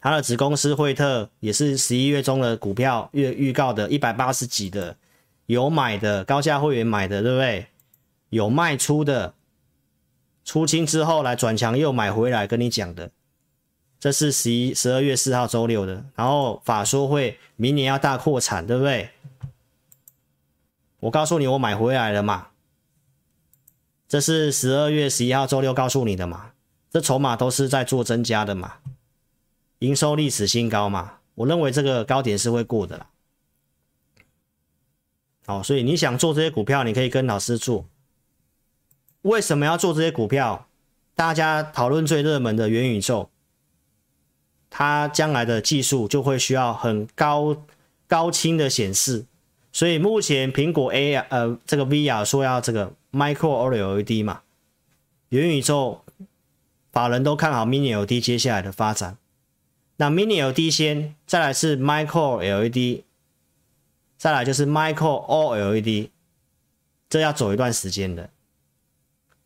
[0.00, 4.96] 他的子公司惠特也是十一月中的股票预预告的，一百八十几的，
[5.46, 7.66] 有买的高价会员买的，对不对？
[8.30, 9.34] 有卖出的，
[10.44, 13.10] 出清之后来转强又买回来，跟你讲的，
[13.98, 19.10] 这是十一十二月四号周六的，然后法说会明年要大扩产，对不对？
[21.00, 22.48] 我告诉你，我买回来了嘛？
[24.08, 26.52] 这是十二月十一号周六告诉你的嘛？
[26.90, 28.74] 这筹码都是在做增加的嘛？
[29.80, 31.18] 营收历史新高嘛？
[31.34, 33.06] 我认为这个高点是会过的啦。
[35.46, 37.86] 好，所以你想做这些股票，你可以跟老师做。
[39.22, 40.66] 为什么要做这些股票？
[41.14, 43.28] 大家讨论最热门的元宇宙，
[44.70, 47.56] 它将来的技术就会需要很高
[48.06, 49.26] 高清的显示。
[49.72, 54.42] 所以目前苹果 A 呃这个 VR 说要这个 Micro OLED 嘛，
[55.30, 56.02] 元宇宙
[56.92, 59.16] 法人都看好 Mini LED 接下来的发展。
[60.00, 63.04] 那 Mini LED 先，再来是 Micro LED，
[64.16, 66.08] 再来就是 Micro OLED，
[67.10, 68.30] 这要走一段时间的。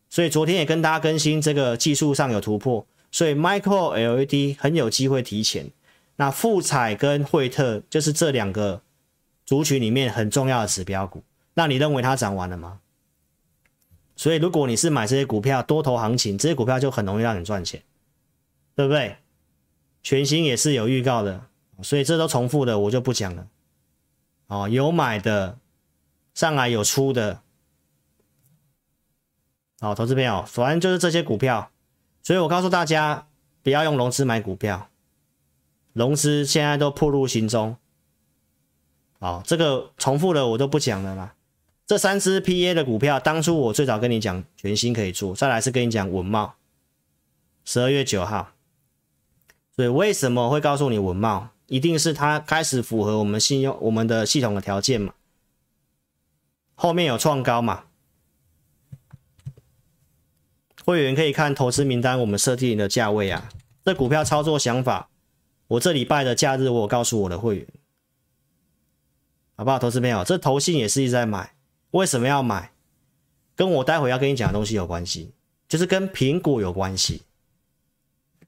[0.09, 5.69] 所以昨天也跟大家更新这个技术上有突破，所以 Micro LED 很有机会提前。
[6.15, 8.81] 那富彩跟惠特就是这两个。
[9.45, 11.21] 族群里面很重要的指标股，
[11.53, 12.79] 那你认为它涨完了吗？
[14.15, 17.83] 所以如果你是买这些股票多头行情，这些股票就很容易让你赚钱，
[18.73, 19.17] 对不对？
[20.05, 21.47] 全新也是有预告的，
[21.81, 23.47] 所以这都重复的，我就不讲了。
[24.45, 25.57] 哦，有买的，
[26.35, 27.41] 上来有出的，
[29.79, 31.71] 好，投资朋友，反正就是这些股票，
[32.21, 33.25] 所以我告诉大家，
[33.63, 34.89] 不要用融资买股票，
[35.93, 37.75] 融资现在都破入行踪。
[39.19, 41.33] 好，这个重复的我都不讲了啦。
[41.87, 46.53] 这三只 PA 的股票，当初我最早跟你讲全新可以做，再来是跟你讲文茂，
[47.63, 48.51] 十二月九号。
[49.75, 51.49] 所以为什么会告诉你文茂？
[51.67, 55.13] 一定是它开始符合我们信用、我们的系统的条件嘛。
[56.75, 57.85] 后面有创高嘛？
[60.85, 63.49] 会员可以看投资名单，我们设定的价位啊。
[63.83, 65.09] 这股票操作想法，
[65.67, 67.67] 我这礼拜的假日我告诉我的会员。
[69.57, 71.55] 好不好，投资朋友，这投信也是一直在买，
[71.91, 72.71] 为什么要买？
[73.55, 75.33] 跟我待会要跟你讲的东西有关系，
[75.67, 77.23] 就是跟苹果有关系，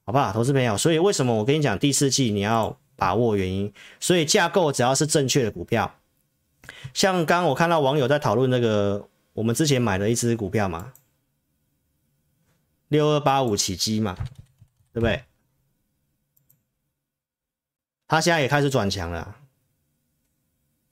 [0.08, 0.78] 好不好，投资朋友？
[0.78, 3.74] 所以为什么我跟你讲第四季你要把握原因？
[4.00, 6.00] 所以架构只要是正确的股票，
[6.94, 10.94] 像刚我看到网友在讨论那个我们之前买的一只股票嘛，
[12.88, 14.16] 六二八五起基嘛，
[14.94, 15.24] 对不对？
[18.08, 19.36] 他现在也开始转强了。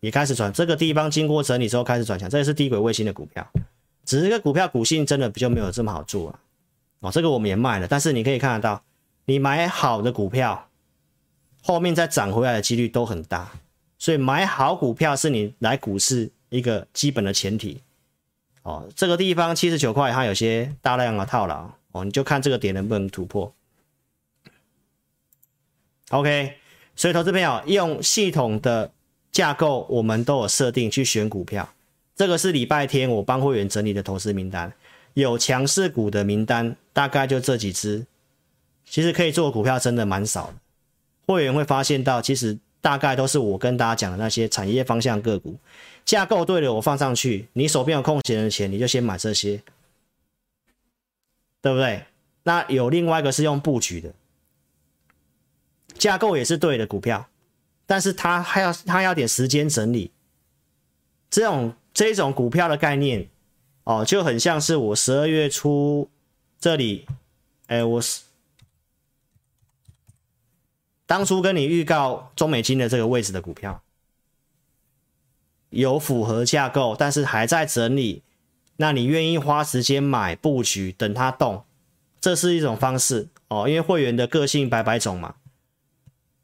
[0.02, 3.50] 也开始转，这个地方经过整理之后开始转强，这也是低轨卫星的股票，
[4.04, 6.40] 只是这个股票股性真的比较没有这么好做啊。
[7.00, 8.84] 哦，这个我们也卖了，但是你可以看得到，
[9.26, 10.70] 你买好的股票，
[11.62, 13.52] 后面再涨回来的几率都很大，
[13.98, 17.82] 所以买好股票是你来股市一个基本的前提。
[18.64, 23.54] 哦，这个地方七十九块，它有些大量的套牢，哦，你就看这个点能不能突破。
[26.10, 26.56] OK，
[26.96, 28.92] 所以投资朋友用系统的
[29.32, 31.68] 架构，我们都有设定去选股票。
[32.16, 34.72] 这个是礼拜天我帮会员整理的投资名单，
[35.14, 38.06] 有强势股的名单，大概就这几只。
[38.86, 40.54] 其实可以做股票真的蛮少的，
[41.28, 45.58] 会员会发现到，其实大概都是我跟大家讲的那些产业方向个股，
[46.06, 49.62] 架构对了，我放上去，你手边有空闲的钱，你就先买这些，
[51.62, 52.06] 对不对？
[52.44, 54.14] 那有另外一个是用布局的。
[55.98, 57.28] 架构也是对的股票，
[57.86, 60.12] 但是它还要它要点时间整理。
[61.30, 63.28] 这种这种股票的概念
[63.86, 66.10] 哦，就很像是我十二月初
[66.60, 67.08] 这里，
[67.68, 68.22] 哎，我是
[71.06, 73.82] 当初跟你预告中美金的这个位置的股票，
[75.70, 78.24] 有符合架构，但是还在整理。
[78.78, 81.64] 那你愿意花时间买布局，等它动，
[82.20, 85.36] 这是一种方式哦，因为会员的个性百百种嘛。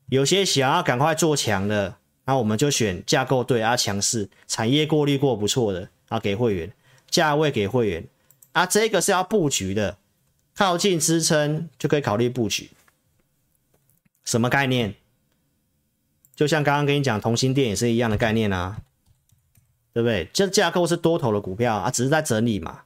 [0.07, 6.71] 有些想要赶快做强的，那我们就选架构对啊，强势产业过滤过不错的啊，给会员
[7.09, 8.07] 价位给会员
[8.53, 9.97] 啊，这个是要布局的，
[10.55, 12.69] 靠近支撑就可以考虑布局。
[14.31, 14.95] 什么概念？
[16.33, 18.81] 就像刚刚跟你讲，同心电也是一样的概念啊，
[19.91, 20.29] 对不对？
[20.31, 22.83] 这架构是多头的股票啊，只是在整理嘛。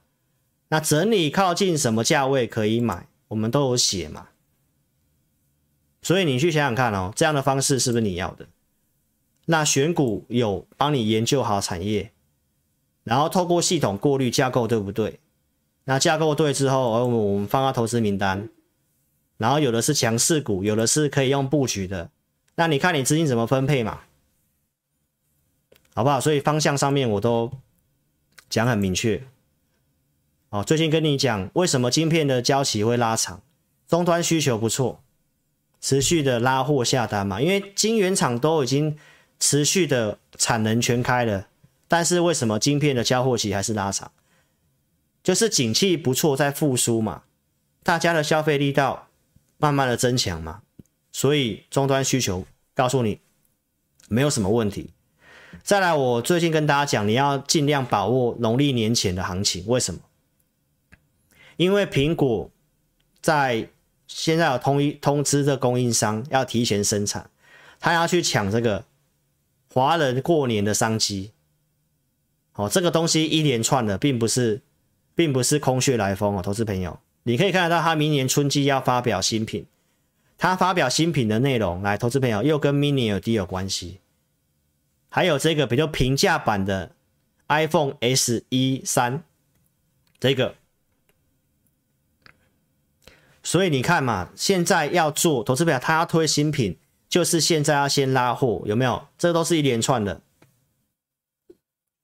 [0.70, 4.26] 那整理靠近什么价位可以买，我们都有写嘛。
[6.02, 8.48] 所以你去想想看哦，这样的方式是不是你要的？
[9.44, 12.10] 那选股有帮你研究好产业，
[13.04, 15.20] 然后透过系统过滤架构，对不对？
[15.84, 18.48] 那架构对之后，而我们放到投资名单，
[19.38, 22.10] 然后有的是强势股，有的是可以用布局的。
[22.54, 24.00] 那你看你资金怎么分配嘛？
[25.94, 26.20] 好不好？
[26.20, 27.50] 所以方向上面我都
[28.48, 29.22] 讲很明确。
[30.50, 33.42] 哦，最近跟你讲为什么晶片的交期会拉长，
[33.88, 35.02] 终端需求不错。
[35.80, 38.98] 持续的拉货下单嘛，因为晶圆厂都已经
[39.38, 41.48] 持续的产能全开了，
[41.86, 44.10] 但是为什么晶片的交货期还是拉长？
[45.22, 47.24] 就是景气不错，在复苏嘛，
[47.82, 49.05] 大家的消费力道
[49.58, 50.62] 慢慢的增强嘛，
[51.12, 53.20] 所以终端需求告诉你
[54.08, 54.90] 没有什么问题。
[55.62, 60.00] 再来，我最近跟大家讲，你要尽量把握农历年前的行情，为什么？
[61.56, 62.50] 因为苹果
[63.20, 63.68] 在。
[64.08, 67.28] 现在有通一通知的供应商要提前生产，
[67.80, 68.84] 他要去抢这个
[69.74, 71.32] 华人过年的商机。
[72.52, 74.62] 哦，这个东西一连串的，并不是，
[75.16, 79.66] 并不是空穴来风哦，投资朋友，你可以看得到，他明年春季要发表新品，
[80.38, 83.98] 他发表新品的内容，来，投资朋友又跟 mini LED 有关系，
[85.08, 86.92] 还有这个比较平价版的
[87.48, 89.22] iPhone SE 3，
[90.20, 90.54] 这个。
[93.42, 99.08] 所以你看嘛，现在要做投资朋友，他要推新品，就是现在要先拉货，有没有？
[99.18, 100.20] 这都是一连串的。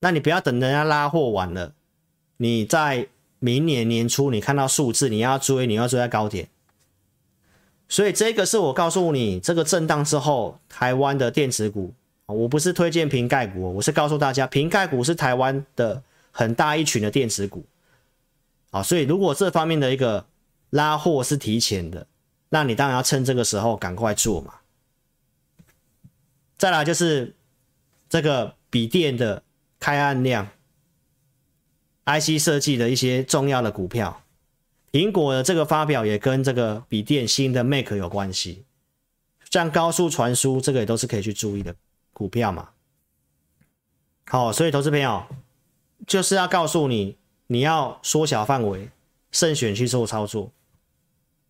[0.00, 1.74] 那你不要等人家拉货完了，
[2.38, 3.06] 你在
[3.42, 6.48] 明年年初你看到数字，你要追，你要追在高点。
[7.88, 11.92] 所以这个是我告诉你，这个震荡之后，台湾的电子股，
[12.26, 17.64] 我不是推荐瓶盖股，我是告诉大家，瓶盖股是台湾的很大一群的电子股。
[18.70, 20.24] 啊，所以如果这方面的一个。
[20.72, 22.06] 拉货是提前的，
[22.48, 24.54] 那你当然要趁这个时候赶快做嘛。
[26.56, 27.36] 再来就是
[28.08, 29.42] 这个笔电的
[29.78, 30.48] 开案量
[32.04, 34.22] ，IC 设计的一些重要的股票，
[34.90, 38.64] 苹果的这个发表也跟这个笔电新的 Mac 有关系，
[39.50, 41.74] 像高速传输这个也都是可以去注意的
[42.12, 42.70] 股票嘛。
[44.26, 45.24] 好，所以投资朋友
[46.06, 47.16] 就是要告诉你，
[47.48, 48.88] 你要缩小范围，
[49.30, 50.50] 慎选去做操作。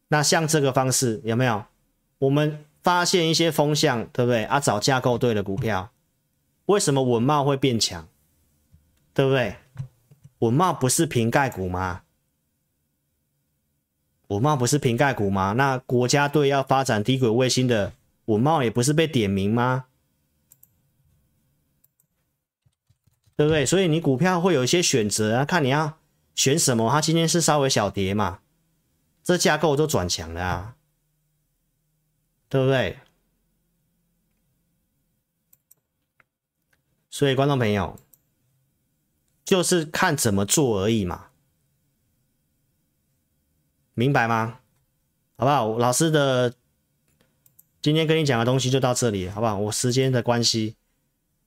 [0.08, 1.64] 那像这个方式有没有？
[2.18, 4.44] 我们发现一些风向，对不对？
[4.44, 5.90] 啊，找架构对的股票，
[6.66, 8.06] 为什么稳懋会变强？
[9.14, 9.56] 对不对？
[10.42, 12.02] 稳懋不是苹概股吗？
[14.26, 15.52] 稳懋不是苹概股吗？
[15.52, 17.92] 那国家队要发展低轨卫星的
[18.24, 19.84] 稳懋也不是被点名吗？
[23.36, 23.64] 对不对？
[23.64, 25.96] 所以你股票会有一些选择啊，看你要
[26.34, 26.90] 选什么。
[26.90, 28.40] 它今天是稍微小跌嘛。
[29.22, 30.76] 这架构都转强了啊，
[32.48, 32.98] 对不对？
[37.08, 37.96] 所以观众朋友，
[39.44, 41.26] 就是看怎么做而已嘛，
[43.94, 44.60] 明白吗？
[45.36, 45.78] 好不好？
[45.78, 46.54] 老师的
[47.80, 49.58] 今天跟你讲的东西就到这里，好不好？
[49.58, 50.76] 我时间的关系，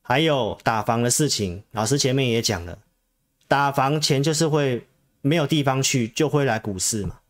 [0.01, 2.79] 还有打房的事情，老师前面也讲了，
[3.47, 4.85] 打房钱就是会
[5.21, 7.21] 没有地方去，就会来股市嘛。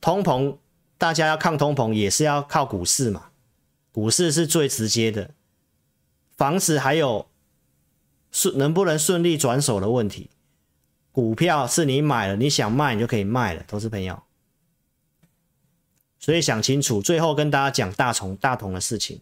[0.00, 0.58] 通膨，
[0.98, 3.30] 大家要抗通膨也是要靠股市嘛，
[3.92, 5.30] 股市是最直接的，
[6.36, 7.26] 房子还有
[8.32, 10.30] 顺能不能顺利转手的问题，
[11.12, 14.20] 股票是你买了，你想卖你就可以卖了，投资朋友。
[16.18, 19.20] 所以想清楚，最后跟大家讲大同大同的事情。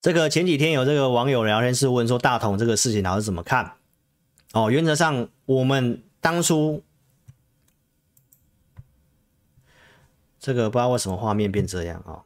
[0.00, 3.76] 这个前几天有这个网友聊天室问说，大同这个事情老师怎么看？
[4.52, 6.84] 哦，原则上我们当初
[10.38, 12.24] 这个不知道为什么画面变这样啊、哦。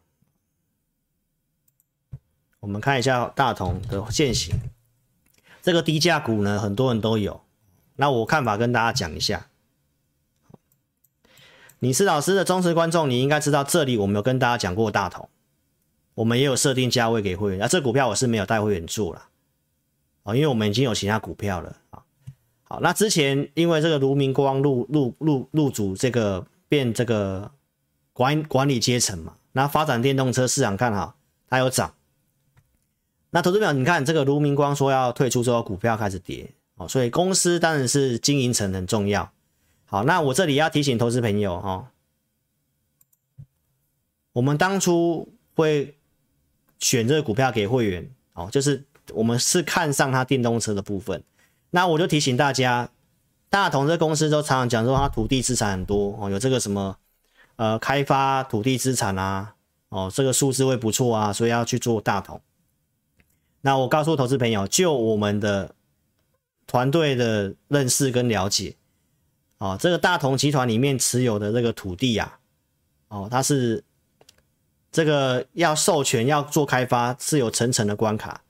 [2.60, 4.54] 我们看一下大同的现形，
[5.62, 7.40] 这个低价股呢，很多人都有。
[7.96, 9.46] 那我看法跟大家讲一下，
[11.78, 15.28] 你是老师的忠实观众，你应该知道这里我们有跟大家讲过大同，
[16.14, 19.28] 我们也有设定价位给会员，那这股票我是没有带会员做了，
[20.24, 22.02] 啊，因为我们已经有其他股票了啊。
[22.64, 27.50] 好，那之前因为这个卢明光入入入入主这个变这个
[28.12, 31.16] 管管理阶层嘛，那发展电动车市场看好，
[31.48, 31.94] 它有涨。
[33.36, 36.50] 那投资表，你看这个卢明光说要退出之后，股票开始跌。
[36.76, 39.30] 哦，所以公司当然是经营层很重要。
[39.84, 41.90] 好，那我这里要提醒投资朋友哈，
[44.32, 45.98] 我们当初会
[46.78, 48.82] 选这个股票给会员，哦，就是
[49.12, 51.22] 我们是看上它电动车的部分。
[51.72, 52.88] 那我就提醒大家，
[53.50, 56.96] 大同这公司都常常讲说它土地资产很多哦，有这个什么
[57.56, 59.56] 呃开发土地资产啊，
[59.90, 62.40] 哦，这个数字会不错啊，所以要去做大同。
[63.66, 65.74] 那我告诉投资朋友，就我们的。
[66.68, 68.74] 团队的认识跟了解，
[69.58, 72.40] 哦，这个大同集团里面持有的这个土地啊，
[73.06, 73.84] 哦，它是
[74.90, 78.42] 这个要授权要做开发是有层层的关卡，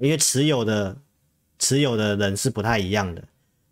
[0.00, 0.96] 因为持有的
[1.58, 3.22] 持有的人是不太一样的，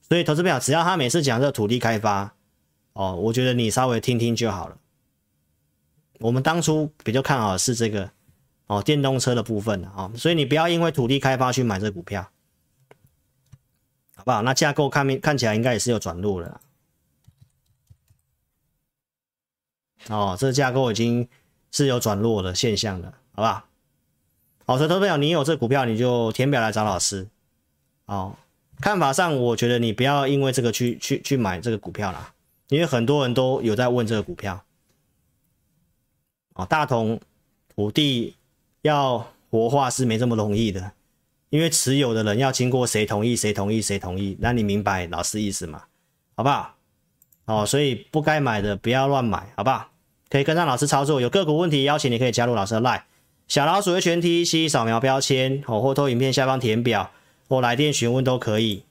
[0.07, 2.35] 所以投资朋友只要他每次讲这个土地开发，
[2.93, 4.77] 哦，我觉得你稍微听听就好了。
[6.21, 8.11] 我们当初比较看好的是这个
[8.73, 12.31] 哦电动车的部分啊，哦，所以你不要因为土地开发去买这股票。
[14.15, 14.43] 好不好？
[14.43, 16.61] 那架构看面看起来应该也是有转弱了。
[20.09, 21.29] 哦，这架构已经
[21.73, 23.65] 是有转弱的现象了，好不好？
[24.65, 27.27] 好，所以投资朋友，你有这股票，你就填表来找老师。
[28.07, 28.37] 哦，
[28.81, 32.33] 看法上，我觉得你不要因为这个去去去买这个股票啦，
[32.69, 34.65] 因为很多人都有在问这个股票。
[36.55, 37.21] 哦，大同
[37.75, 38.37] 土地
[38.83, 40.93] 要活化是没这么容易的。
[41.51, 45.83] 因为持有的人要经过谁同意，谁同意，谁同意，那你明白老师意思吗？
[46.35, 46.75] 好不好？
[47.45, 49.91] 哦，所以不该买的不要乱买，好不好？
[50.31, 51.21] 可以跟上老师操作。
[51.21, 53.03] 有个股问题，邀请你可以加入老师的 LINE，
[53.49, 57.11] 小老鼠的全 T C 扫描标签，哦，或投影片下方填表，
[57.49, 58.85] 或来电询问都可以。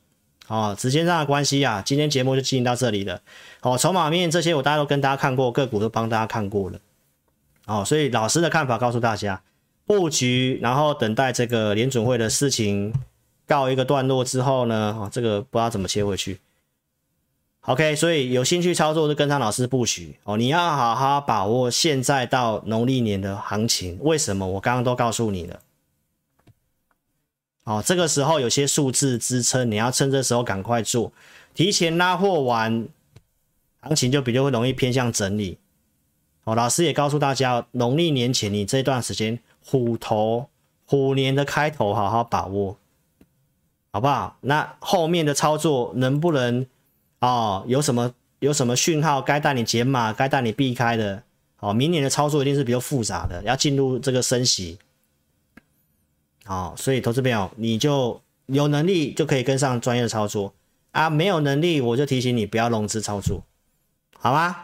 [0.47, 3.21] 哦，时间上的关系啊，今天节目就进行到这里了。
[3.61, 6.79] 哦，筹码面这些我大家都跟大家看过，个股都帮大家看过了。
[7.65, 9.41] 哦，所以老师的看法告诉大家。
[9.85, 12.93] 布局，然后等待这个联准会的事情
[13.45, 16.39] 告一个段落之后呢，哦，这个不知道怎么切回去。
[17.65, 20.37] OK，所以有兴趣操作就跟上老师布局哦。
[20.37, 23.99] 你要好好把握现在到农历年的行情。
[24.01, 24.47] 为什么？
[24.47, 25.59] 我刚刚都告诉你了。
[27.65, 31.11] 哦，这个时候有些数字支撑，你要趁这时候赶快做，
[31.53, 32.87] 提前拉货完，
[33.81, 35.59] 行情就比较会容易偏向整理。
[36.45, 39.37] 哦，老师也告诉大家，农历年前你这段时间。
[39.65, 40.49] 虎头
[40.85, 42.77] 虎年的开头，好好把握，
[43.91, 44.37] 好不好？
[44.41, 46.65] 那后面的操作能不能
[47.19, 47.63] 哦？
[47.67, 51.23] 有什么有什么讯号该带你减码，该带你避开的？
[51.59, 54.79] 哦，明年的操作一定是比较复杂的，要进入这个升息。
[56.43, 60.53] 好，所以投资朋友，你就有能力就可以跟上专业的操作
[60.91, 63.43] 啊，没有能力我就提醒你不要融资操作，
[64.17, 64.57] 好吗？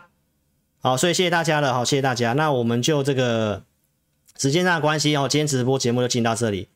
[0.81, 2.33] 好，所以谢谢大家了，好，谢谢大家。
[2.33, 3.63] 那我们就这个。
[4.37, 6.67] 时间上的关系哦，今天直播节目就进到这里。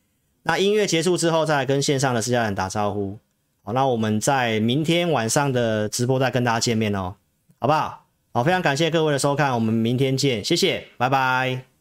[0.44, 3.18] 那音乐结束之后，再来跟线上的私家人打招呼。
[3.62, 7.14] 好，那我们在明天晚上的直播再跟大家见面哦，
[7.58, 8.04] 好不好？
[8.32, 11.71] 好，非常感谢各位的收看，我们明天见，谢谢，拜拜。